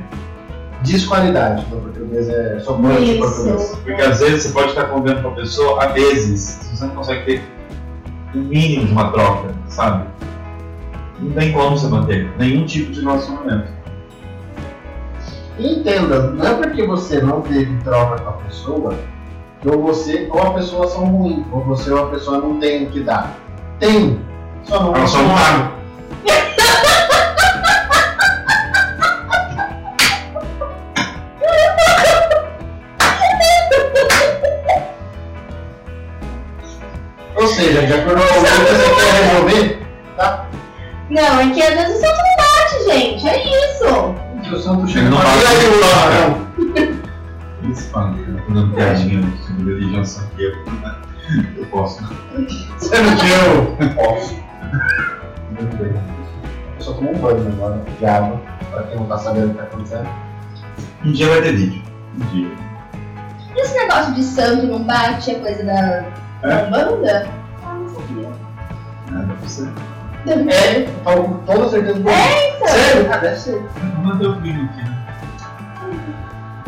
Desqualidade, 0.82 1.66
no 1.70 1.80
português 1.80 2.28
é 2.28 2.60
sobrante 2.60 3.10
em 3.10 3.18
português. 3.18 3.76
Porque 3.84 4.02
às 4.02 4.20
vezes 4.20 4.44
você 4.44 4.52
pode 4.52 4.68
estar 4.68 4.84
convivendo 4.84 5.22
com 5.22 5.28
a 5.28 5.32
pessoa 5.32 5.88
meses, 5.88 6.40
se 6.40 6.76
você 6.76 6.86
não 6.86 6.94
consegue 6.94 7.24
ter 7.24 7.42
o 8.34 8.38
mínimo 8.38 8.86
de 8.86 8.92
uma 8.92 9.10
troca, 9.10 9.54
sabe? 9.68 10.06
Não 11.20 11.32
tem 11.32 11.52
como 11.52 11.76
você 11.76 11.88
manter 11.88 12.30
nenhum 12.38 12.64
tipo 12.64 12.92
de 12.92 13.00
relacionamento. 13.00 13.68
E 15.58 15.80
entenda, 15.80 16.30
não 16.30 16.46
é 16.46 16.54
porque 16.54 16.86
você 16.86 17.20
não 17.20 17.40
teve 17.40 17.76
troca 17.82 18.22
com 18.22 18.30
a 18.30 18.32
pessoa 18.34 18.94
que 19.60 19.68
ou 19.68 19.82
você 19.82 20.28
ou 20.30 20.40
a 20.40 20.54
pessoa 20.54 20.86
são 20.86 21.06
ruins, 21.06 21.44
ou 21.50 21.64
você 21.64 21.90
ou 21.90 22.04
a 22.04 22.10
pessoa 22.10 22.38
não 22.38 22.60
tem 22.60 22.84
o 22.84 22.90
que 22.90 23.00
dar. 23.00 23.36
Tem, 23.80 24.20
só 24.62 24.82
não 24.84 24.94
Ela 24.94 25.06
só 25.06 25.18
não. 25.22 25.77
Seja, 37.58 37.86
de 37.86 37.92
acordo 37.92 38.20
com 38.20 38.40
o 38.40 38.44
que 38.44 38.50
você 38.50 38.94
quer 38.94 39.12
resolver, 39.24 39.82
tá? 40.16 40.46
Não, 41.10 41.40
é 41.40 41.50
que 41.50 41.62
às 41.62 41.74
vezes 41.74 41.96
o 41.96 42.00
santo 42.00 42.18
não 42.18 42.36
bate, 42.36 42.84
gente. 42.84 43.28
É 43.28 43.46
isso. 43.46 44.14
Se 44.48 44.54
o 44.54 44.58
santo 44.62 44.88
chega 44.88 45.10
não 45.10 45.18
bate, 45.18 45.38
"E 45.38 45.46
aí, 45.46 45.56
ele 45.56 45.74
Lula?" 45.74 46.98
não 47.62 47.70
Isso, 47.70 47.90
mano, 47.92 48.24
eu 48.26 48.42
tô 48.44 48.52
dando 48.52 48.74
piadinha 48.74 49.22
sobre 49.46 49.74
religião 49.74 50.04
sanguínea. 50.04 50.52
Eu 51.56 51.66
posso. 51.66 52.02
Você 52.78 52.98
não 53.02 53.16
tinha 53.16 53.38
o. 53.52 53.94
Posso. 53.94 54.34
Muito 55.50 55.76
bem. 55.76 55.92
Eu 56.78 56.80
só 56.84 56.92
tomo 56.92 57.10
um 57.10 57.18
banho 57.18 57.48
agora 57.48 57.82
de 57.98 58.06
água, 58.06 58.40
pra 58.70 58.82
quem 58.84 58.96
não 58.96 59.06
tá 59.06 59.18
sabendo 59.18 59.46
o 59.46 59.50
que 59.50 59.56
tá 59.56 59.62
acontecendo. 59.64 60.08
Um 61.04 61.12
dia 61.12 61.28
vai 61.28 61.42
ter 61.42 61.52
vídeo. 61.56 61.82
Um 62.16 62.26
dia. 62.26 62.48
E 63.56 63.60
esse 63.60 63.74
negócio 63.76 64.14
de 64.14 64.22
santo 64.22 64.66
não 64.66 64.82
bate 64.84 65.32
é 65.32 65.34
coisa 65.34 65.64
da, 65.64 66.04
da 66.42 66.64
banda? 66.70 67.37
É, 70.26 70.36
deve 70.36 70.50
É, 70.52 70.88
falo 71.04 71.24
com 71.24 71.38
toda 71.38 71.68
certeza 71.68 72.00
do 72.00 72.08
É, 72.08 72.56
então. 72.56 72.68
Sério? 72.68 73.12
Ah, 73.12 73.16
deve 73.16 73.36
ser. 73.36 73.62
Vou 73.94 74.04
manter 74.04 74.26
o 74.26 74.40
vídeo 74.40 74.64
aqui? 74.64 74.98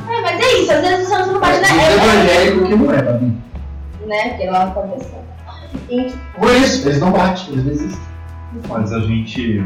É, 0.09 0.21
mas 0.23 0.41
é 0.41 0.59
isso. 0.59 0.73
Às 0.73 0.81
vezes 0.81 1.07
o 1.07 1.11
santo 1.11 1.33
não 1.33 1.41
bate 1.41 1.61
na 1.61 1.69
Mas 1.75 1.89
é, 1.89 1.95
evangélico 1.95 2.67
que 2.67 2.75
não 2.75 2.93
é, 2.93 3.03
Babi. 3.03 3.37
Né? 4.07 4.29
Porque 4.31 4.51
lá 4.51 4.67
tá 4.71 4.81
pensando. 4.81 5.31
E 5.89 6.15
Por 6.39 6.51
isso, 6.57 6.89
eles 6.89 7.01
não 7.01 7.13
batem, 7.13 7.53
eles 7.53 7.65
desistem. 7.65 8.03
Mas 8.69 8.93
a 8.93 9.01
gente. 9.01 9.65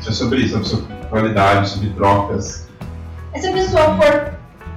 Isso 0.00 0.10
é 0.10 0.12
sobre 0.12 0.40
isso, 0.40 0.64
sobre 0.64 0.86
qualidade, 1.08 1.68
sobre 1.68 1.90
trocas. 1.90 2.68
se 3.36 3.46
a 3.46 3.52
pessoa 3.52 3.96
for 3.96 4.32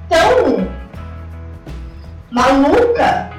tão 0.08 0.68
maluca, 2.30 3.30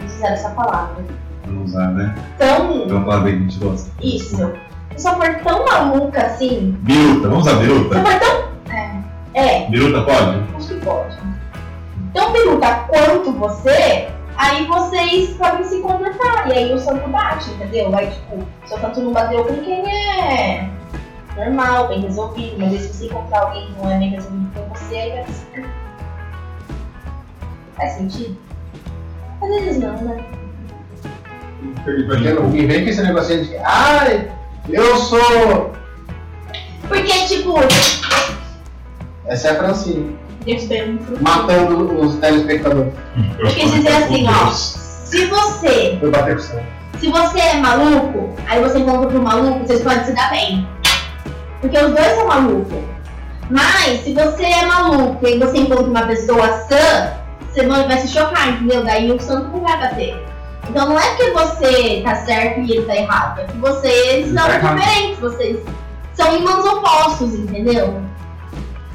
não 0.00 0.26
essa 0.26 0.50
palavra, 0.50 1.04
Vamos 1.54 1.70
usar, 1.70 1.88
né? 1.92 2.14
tão. 2.36 2.84
Então 2.84 3.04
falar 3.04 3.20
bem 3.20 3.32
que 3.32 3.38
a 3.38 3.48
gente 3.48 3.58
gosta. 3.64 3.90
Isso. 4.02 4.36
Se 4.36 4.94
pessoa 4.94 5.14
for 5.16 5.34
tão 5.42 5.64
maluca 5.64 6.26
assim, 6.26 6.76
Biruta, 6.80 7.28
vamos 7.28 7.46
usar 7.46 7.58
se 7.58 7.66
biruta? 7.66 8.00
for 8.00 8.18
tão. 8.18 8.74
É. 8.74 9.64
É. 9.64 9.70
Biruta 9.70 10.02
pode? 10.02 10.42
Acho 10.56 10.68
que 10.68 10.74
pode. 10.84 11.16
Tão 12.12 12.32
peruca 12.32 12.86
quanto 12.88 13.32
você, 13.32 14.08
aí 14.36 14.66
vocês 14.66 15.30
podem 15.36 15.64
se 15.64 15.80
conversar. 15.80 16.48
E 16.48 16.52
aí 16.52 16.72
o 16.72 16.78
santo 16.78 17.08
bate, 17.08 17.50
entendeu? 17.50 17.94
Aí, 17.96 18.08
tipo, 18.08 18.44
seu 18.66 18.78
santo 18.78 19.00
não 19.00 19.12
bateu 19.12 19.44
com 19.44 19.56
quem 19.56 19.82
é 19.88 20.68
normal, 21.36 21.88
bem 21.88 22.02
resolvido. 22.02 22.56
Mas 22.58 22.80
se 22.80 22.88
você 22.88 23.06
encontrar 23.06 23.40
alguém 23.42 23.66
que 23.66 23.72
não 23.82 23.90
é 23.90 23.98
bem 23.98 24.10
resolvido 24.10 24.48
com 24.54 24.74
você, 24.74 24.94
aí 24.94 25.10
vai 25.12 25.24
ser. 25.26 25.70
Faz 27.76 27.92
sentido? 27.94 28.36
Às 29.42 29.48
vezes 29.48 29.82
não, 29.82 29.96
né? 30.02 30.24
Porque 31.84 32.30
não 32.30 32.48
me 32.48 32.66
vem 32.66 32.84
com 32.84 32.90
esse 32.90 33.02
negocinho 33.02 33.44
de 33.44 33.56
ai, 33.58 34.30
eu 34.68 34.96
sou. 34.96 35.72
Porque, 36.88 37.12
tipo, 37.26 37.54
Essa 39.26 39.48
é 39.48 39.50
a 39.52 39.54
Francine, 39.56 40.16
matando 41.20 42.00
os 42.00 42.16
telespectadores. 42.16 42.92
Eu 43.38 43.46
quis 43.48 43.72
dizer 43.72 43.88
assim, 43.88 44.26
ó. 44.28 44.50
Se 44.50 45.26
você 45.26 45.96
Foi 46.00 46.10
bater 46.10 46.36
com. 46.36 46.42
Se 46.98 47.10
você 47.10 47.38
é 47.40 47.54
maluco, 47.54 48.34
aí 48.46 48.60
você 48.62 48.78
encontra 48.78 49.00
outro 49.02 49.22
maluco, 49.22 49.66
vocês 49.66 49.82
podem 49.82 50.04
se 50.04 50.12
dar 50.12 50.30
bem. 50.30 50.66
Porque 51.60 51.78
os 51.78 51.92
dois 51.92 52.14
são 52.14 52.26
malucos. 52.26 52.78
Mas, 53.50 54.00
se 54.00 54.14
você 54.14 54.44
é 54.44 54.66
maluco 54.66 55.26
e 55.26 55.38
você 55.38 55.58
encontra 55.58 55.84
uma 55.84 56.06
pessoa 56.06 56.48
sã, 56.68 57.12
você 57.52 57.66
vai 57.66 57.98
se 57.98 58.08
chocar, 58.08 58.48
entendeu? 58.48 58.84
Daí 58.84 59.10
o 59.10 59.20
santo 59.20 59.48
não 59.48 59.60
vai 59.60 59.78
bater. 59.78 60.33
Então 60.68 60.88
não 60.88 60.98
é 60.98 61.14
que 61.16 61.30
você 61.30 62.02
tá 62.02 62.14
certo 62.24 62.60
e 62.60 62.72
ele 62.72 62.86
tá 62.86 62.96
errado, 62.96 63.40
é 63.40 63.44
que 63.44 63.56
vocês 63.58 64.26
são 64.32 64.46
tá 64.46 64.58
diferentes, 64.58 65.18
vocês 65.18 65.64
são 66.14 66.34
irmãos 66.34 66.64
opostos, 66.64 67.34
entendeu? 67.34 68.00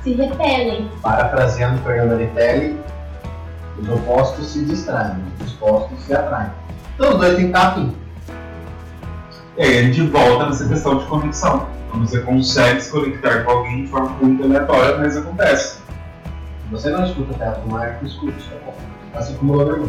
Se 0.03 0.13
repelem. 0.13 0.89
Parafraseando 1.01 1.82
Fernando 1.84 2.13
Aritelli, 2.13 2.79
os 3.77 3.89
opostos 3.89 4.47
se 4.47 4.65
distraem, 4.65 5.23
os 5.43 5.53
opostos 5.55 5.99
se 6.03 6.13
atraem. 6.13 6.51
Então 6.95 7.13
os 7.13 7.17
dois 7.17 7.36
têm 7.36 7.51
que 7.51 7.58
estar 7.58 7.67
afim. 7.69 7.95
E 9.58 9.62
aí 9.62 9.79
a 9.79 9.84
gente 9.84 10.01
volta 10.08 10.45
nessa 10.47 10.67
questão 10.67 10.97
de 10.97 11.05
conexão. 11.05 11.67
Quando 11.91 12.08
você 12.08 12.21
consegue 12.21 12.82
se 12.82 12.91
conectar 12.91 13.43
com 13.43 13.51
alguém 13.51 13.84
de 13.84 13.88
forma 13.89 14.10
muito 14.21 14.43
aleatória, 14.43 14.97
mas 14.97 15.17
acontece. 15.17 15.79
Você 16.71 16.89
não 16.91 17.03
escuta 17.03 17.34
teatro 17.34 17.63
do 17.63 17.69
Marco, 17.69 18.05
escute, 18.05 18.47
tá 18.47 18.55
bom? 18.63 18.75
Assim 19.15 19.34
como 19.36 19.53
o 19.53 19.58
Lover 19.58 19.79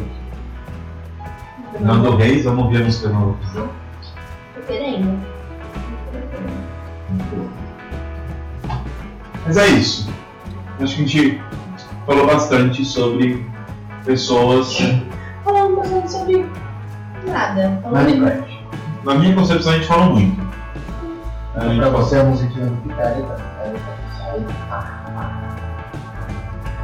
Nando 1.78 2.16
Reis, 2.16 2.44
vamos 2.44 2.64
ouvir 2.64 2.82
a 2.82 2.84
música 2.84 3.08
nova 3.10 3.32
visão. 3.44 3.68
Tô 4.54 4.60
querendo. 4.66 5.20
Mas 9.46 9.56
é 9.56 9.66
isso. 9.68 10.10
Acho 10.80 10.96
que 10.96 11.02
a 11.02 11.06
gente 11.06 11.42
falou 12.06 12.26
bastante 12.26 12.84
sobre 12.84 13.46
pessoas. 14.04 14.76
Falando 15.44 15.76
bastante 15.76 16.10
sobre 16.10 16.46
nada. 17.26 17.80
Minecraft. 17.90 18.60
Na 19.04 19.14
minha 19.14 19.34
concepção, 19.34 19.72
a 19.72 19.76
gente 19.76 19.86
falou 19.86 20.10
muito. 20.14 20.40
A 21.54 21.60
gente 21.68 21.76
Pra 21.78 21.90
falou 21.90 22.02
você 22.02 22.18
a 22.18 22.24
musiquinha 22.24 22.66
do 22.66 22.76
Picard, 22.82 23.22
tá? 23.22 23.36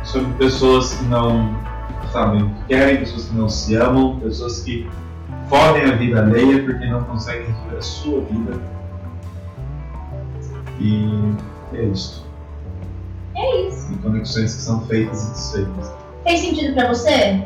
sobre 0.05 0.33
pessoas 0.35 0.95
que 0.95 1.05
não 1.07 1.55
sabem 2.13 2.43
o 2.43 2.51
que 2.51 2.65
querem, 2.69 2.99
pessoas 2.99 3.25
que 3.27 3.35
não 3.35 3.49
se 3.49 3.75
amam, 3.77 4.19
pessoas 4.21 4.61
que 4.61 4.89
fodem 5.49 5.85
a 5.85 5.97
vida 5.97 6.21
alheia 6.21 6.63
porque 6.65 6.87
não 6.87 7.05
conseguem 7.05 7.47
resolver 7.47 7.77
a 7.77 7.83
sua 7.83 8.21
vida. 8.23 8.61
E 10.81 11.35
é 11.75 11.85
isso. 11.85 12.27
É 13.35 13.69
isso. 13.69 13.93
E 13.93 13.97
conexões 13.97 14.55
que 14.55 14.63
são 14.63 14.81
feitas 14.87 15.29
e 15.29 15.31
desfeitas. 15.31 15.93
Fez 16.25 16.41
sentido 16.41 16.75
pra 16.75 16.89
você? 16.89 17.45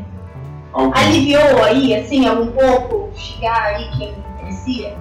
Algum. 0.73 0.97
Aliviou 0.97 1.63
aí, 1.65 1.95
assim, 1.95 2.27
algum 2.27 2.53
pouco? 2.53 3.11
Chegar 3.17 3.75
aí 3.75 3.91
quem 3.99 4.15
merecia? 4.41 4.97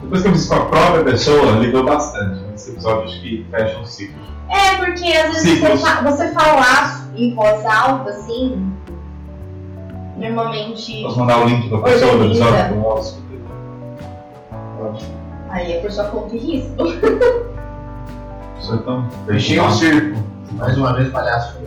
Depois 0.00 0.22
que 0.22 0.28
eu 0.28 0.32
fiz 0.32 0.46
com 0.46 0.54
a 0.54 0.66
própria 0.66 1.04
pessoa, 1.04 1.56
aliviou 1.56 1.84
bastante. 1.84 2.47
Esse 2.58 2.72
episódio 2.72 3.04
acho 3.04 3.20
que 3.20 3.46
fecha 3.52 3.78
um 3.78 3.84
ciclo. 3.84 4.20
É, 4.48 4.84
porque 4.84 5.12
às 5.12 5.28
vezes 5.28 5.42
você, 5.42 5.54
Ciclos. 5.54 5.80
fa 5.80 6.02
você 6.02 6.32
falar 6.32 7.08
em 7.14 7.32
voz 7.32 7.64
alta, 7.64 8.10
assim, 8.10 8.72
normalmente. 10.16 11.02
Posso 11.02 11.20
mandar 11.20 11.38
o 11.38 11.44
link 11.44 11.70
da 11.70 11.78
pessoa 11.78 12.18
do 12.18 12.24
episódio 12.24 12.68
pro 12.68 12.80
nosso? 12.80 13.22
Aí 15.50 15.78
a 15.78 15.82
pessoa 15.82 16.08
conta 16.08 16.34
em 16.34 16.38
risco. 16.38 16.84
Isso 18.60 18.74
é 18.74 18.78
tão 18.78 19.08
Fechei 19.26 19.60
o 19.60 19.70
circo. 19.70 20.20
Mais 20.54 20.76
uma 20.76 20.94
vez, 20.94 21.10
palhaço. 21.10 21.58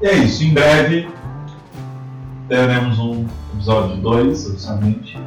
E 0.00 0.06
é 0.06 0.14
isso, 0.18 0.44
em 0.44 0.54
breve 0.54 1.10
teremos 2.48 2.98
um 2.98 3.26
episódio 3.54 3.96
2, 3.96 4.50
oficialmente. 4.50 5.18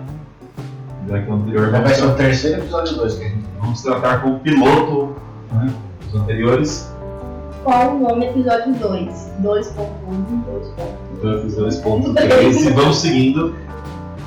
O 1.07 1.33
anterior 1.33 1.69
Já 1.69 1.81
vai 1.81 1.93
ser 1.93 2.05
o 2.05 2.15
terceiro 2.15 2.61
episódio 2.61 2.95
2 2.95 3.13
que 3.15 3.23
a 3.25 3.29
gente 3.29 3.45
vamos 3.59 3.81
tratar 3.81 4.21
com 4.21 4.29
o 4.31 4.39
piloto 4.39 5.15
né, 5.51 5.71
dos 6.01 6.21
anteriores. 6.21 6.91
Qual 7.63 7.95
o 7.95 7.99
nome 7.99 8.25
episódio 8.27 8.73
2? 8.73 9.31
2.1, 9.43 9.43
2.1. 9.43 9.85
Então 11.13 11.29
eu 11.31 11.41
fiz 11.41 11.57
2.3 11.57 12.65
e 12.65 12.69
vamos 12.71 12.97
seguindo. 12.97 13.55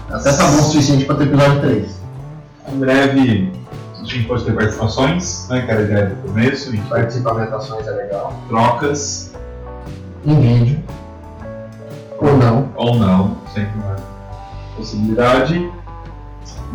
Até 0.09 0.33
tá 0.33 0.45
bom 0.45 0.59
o 0.59 0.63
suficiente 0.63 1.05
pra 1.05 1.17
ter 1.17 1.25
episódio 1.25 1.61
3. 1.61 2.01
Em 2.73 2.79
breve 2.79 3.53
a 4.01 4.05
gente 4.05 4.27
pode 4.27 4.45
ter 4.45 4.53
participações, 4.53 5.49
né, 5.51 5.63
que 5.63 5.71
era 5.71 5.81
a 5.81 5.85
ideia 5.85 6.07
do 6.07 6.29
começo, 6.29 6.71
ter 6.71 6.81
Participamentações 6.89 7.87
é 7.87 7.91
legal. 7.91 8.33
trocas 8.49 9.35
Em 10.25 10.41
vídeo. 10.41 10.83
Ou 12.19 12.37
não. 12.37 12.69
ou 12.75 12.97
não, 12.97 13.37
sempre 13.53 13.73
uma 13.79 13.97
possibilidade. 14.77 15.71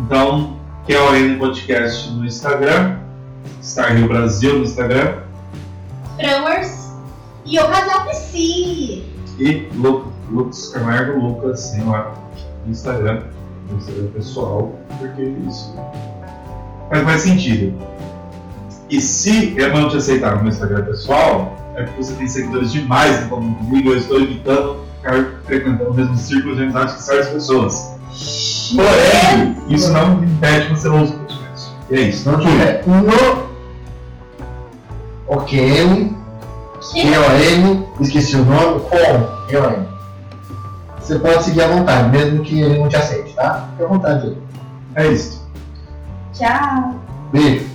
Então, 0.00 0.56
que 0.86 0.92
é 0.92 1.00
o 1.00 1.08
Arena 1.08 1.38
Podcast 1.38 2.10
no 2.10 2.24
Instagram, 2.24 2.98
Star 3.62 3.96
Rio 3.96 4.08
Brasil 4.08 4.58
no 4.58 4.64
Instagram 4.64 5.18
Framers 6.16 6.90
e 7.44 7.58
o 7.58 7.68
casal 7.68 8.04
PC. 8.04 8.38
e 9.38 9.68
Lu, 9.74 10.12
Lucas 10.30 10.68
Camargo 10.68 11.18
Lucas 11.18 11.70
tem 11.70 11.84
lá 11.84 12.14
no 12.64 12.72
Instagram, 12.72 13.22
no 13.70 13.76
Instagram 13.76 14.06
pessoal, 14.08 14.72
porque 14.98 15.22
isso 15.48 15.74
faz 16.88 17.02
mais 17.04 17.20
sentido. 17.22 17.76
E 18.90 19.00
se 19.00 19.54
eu 19.58 19.72
não 19.74 19.88
te 19.88 19.96
aceitar 19.96 20.36
no 20.36 20.42
meu 20.42 20.52
Instagram 20.52 20.84
pessoal, 20.84 21.56
é 21.74 21.82
porque 21.84 22.02
você 22.02 22.14
tem 22.14 22.28
seguidores 22.28 22.72
demais 22.72 23.24
em 23.24 23.28
comum 23.28 23.54
comigo, 23.54 23.90
eu 23.90 23.98
estou 23.98 24.20
evitando 24.20 24.84
ficar 24.96 25.42
frequentando 25.44 25.90
o 25.90 25.94
mesmo 25.94 26.16
círculo 26.16 26.56
de 26.56 26.62
amizade 26.62 26.94
que 26.94 27.02
certas 27.02 27.28
pessoas. 27.28 27.94
Porém, 28.72 29.56
isso 29.68 29.92
não 29.92 30.24
impede 30.24 30.66
que 30.66 30.70
você 30.72 30.88
ouça 30.88 31.12
o 31.12 31.18
podcast. 31.18 31.70
E 31.90 31.94
é 31.94 32.00
isso. 32.00 32.30
Não 32.30 32.40
tiver 32.40 32.82
no 32.86 33.44
OQM, 35.26 36.16
QOM, 36.92 37.86
esqueci 38.00 38.36
o 38.36 38.44
nome, 38.44 38.80
com 38.80 38.88
QOM. 39.48 39.84
Você 41.00 41.18
pode 41.18 41.44
seguir 41.44 41.62
à 41.62 41.68
vontade, 41.68 42.10
mesmo 42.10 42.42
que 42.42 42.60
ele 42.60 42.78
não 42.78 42.88
te 42.88 42.96
aceite, 42.96 43.34
tá? 43.34 43.68
Fique 43.70 43.82
à 43.82 43.86
vontade 43.86 44.26
aí. 44.26 44.38
É 44.94 45.06
isso. 45.08 45.46
Tchau. 46.32 46.94
Beijo. 47.32 47.66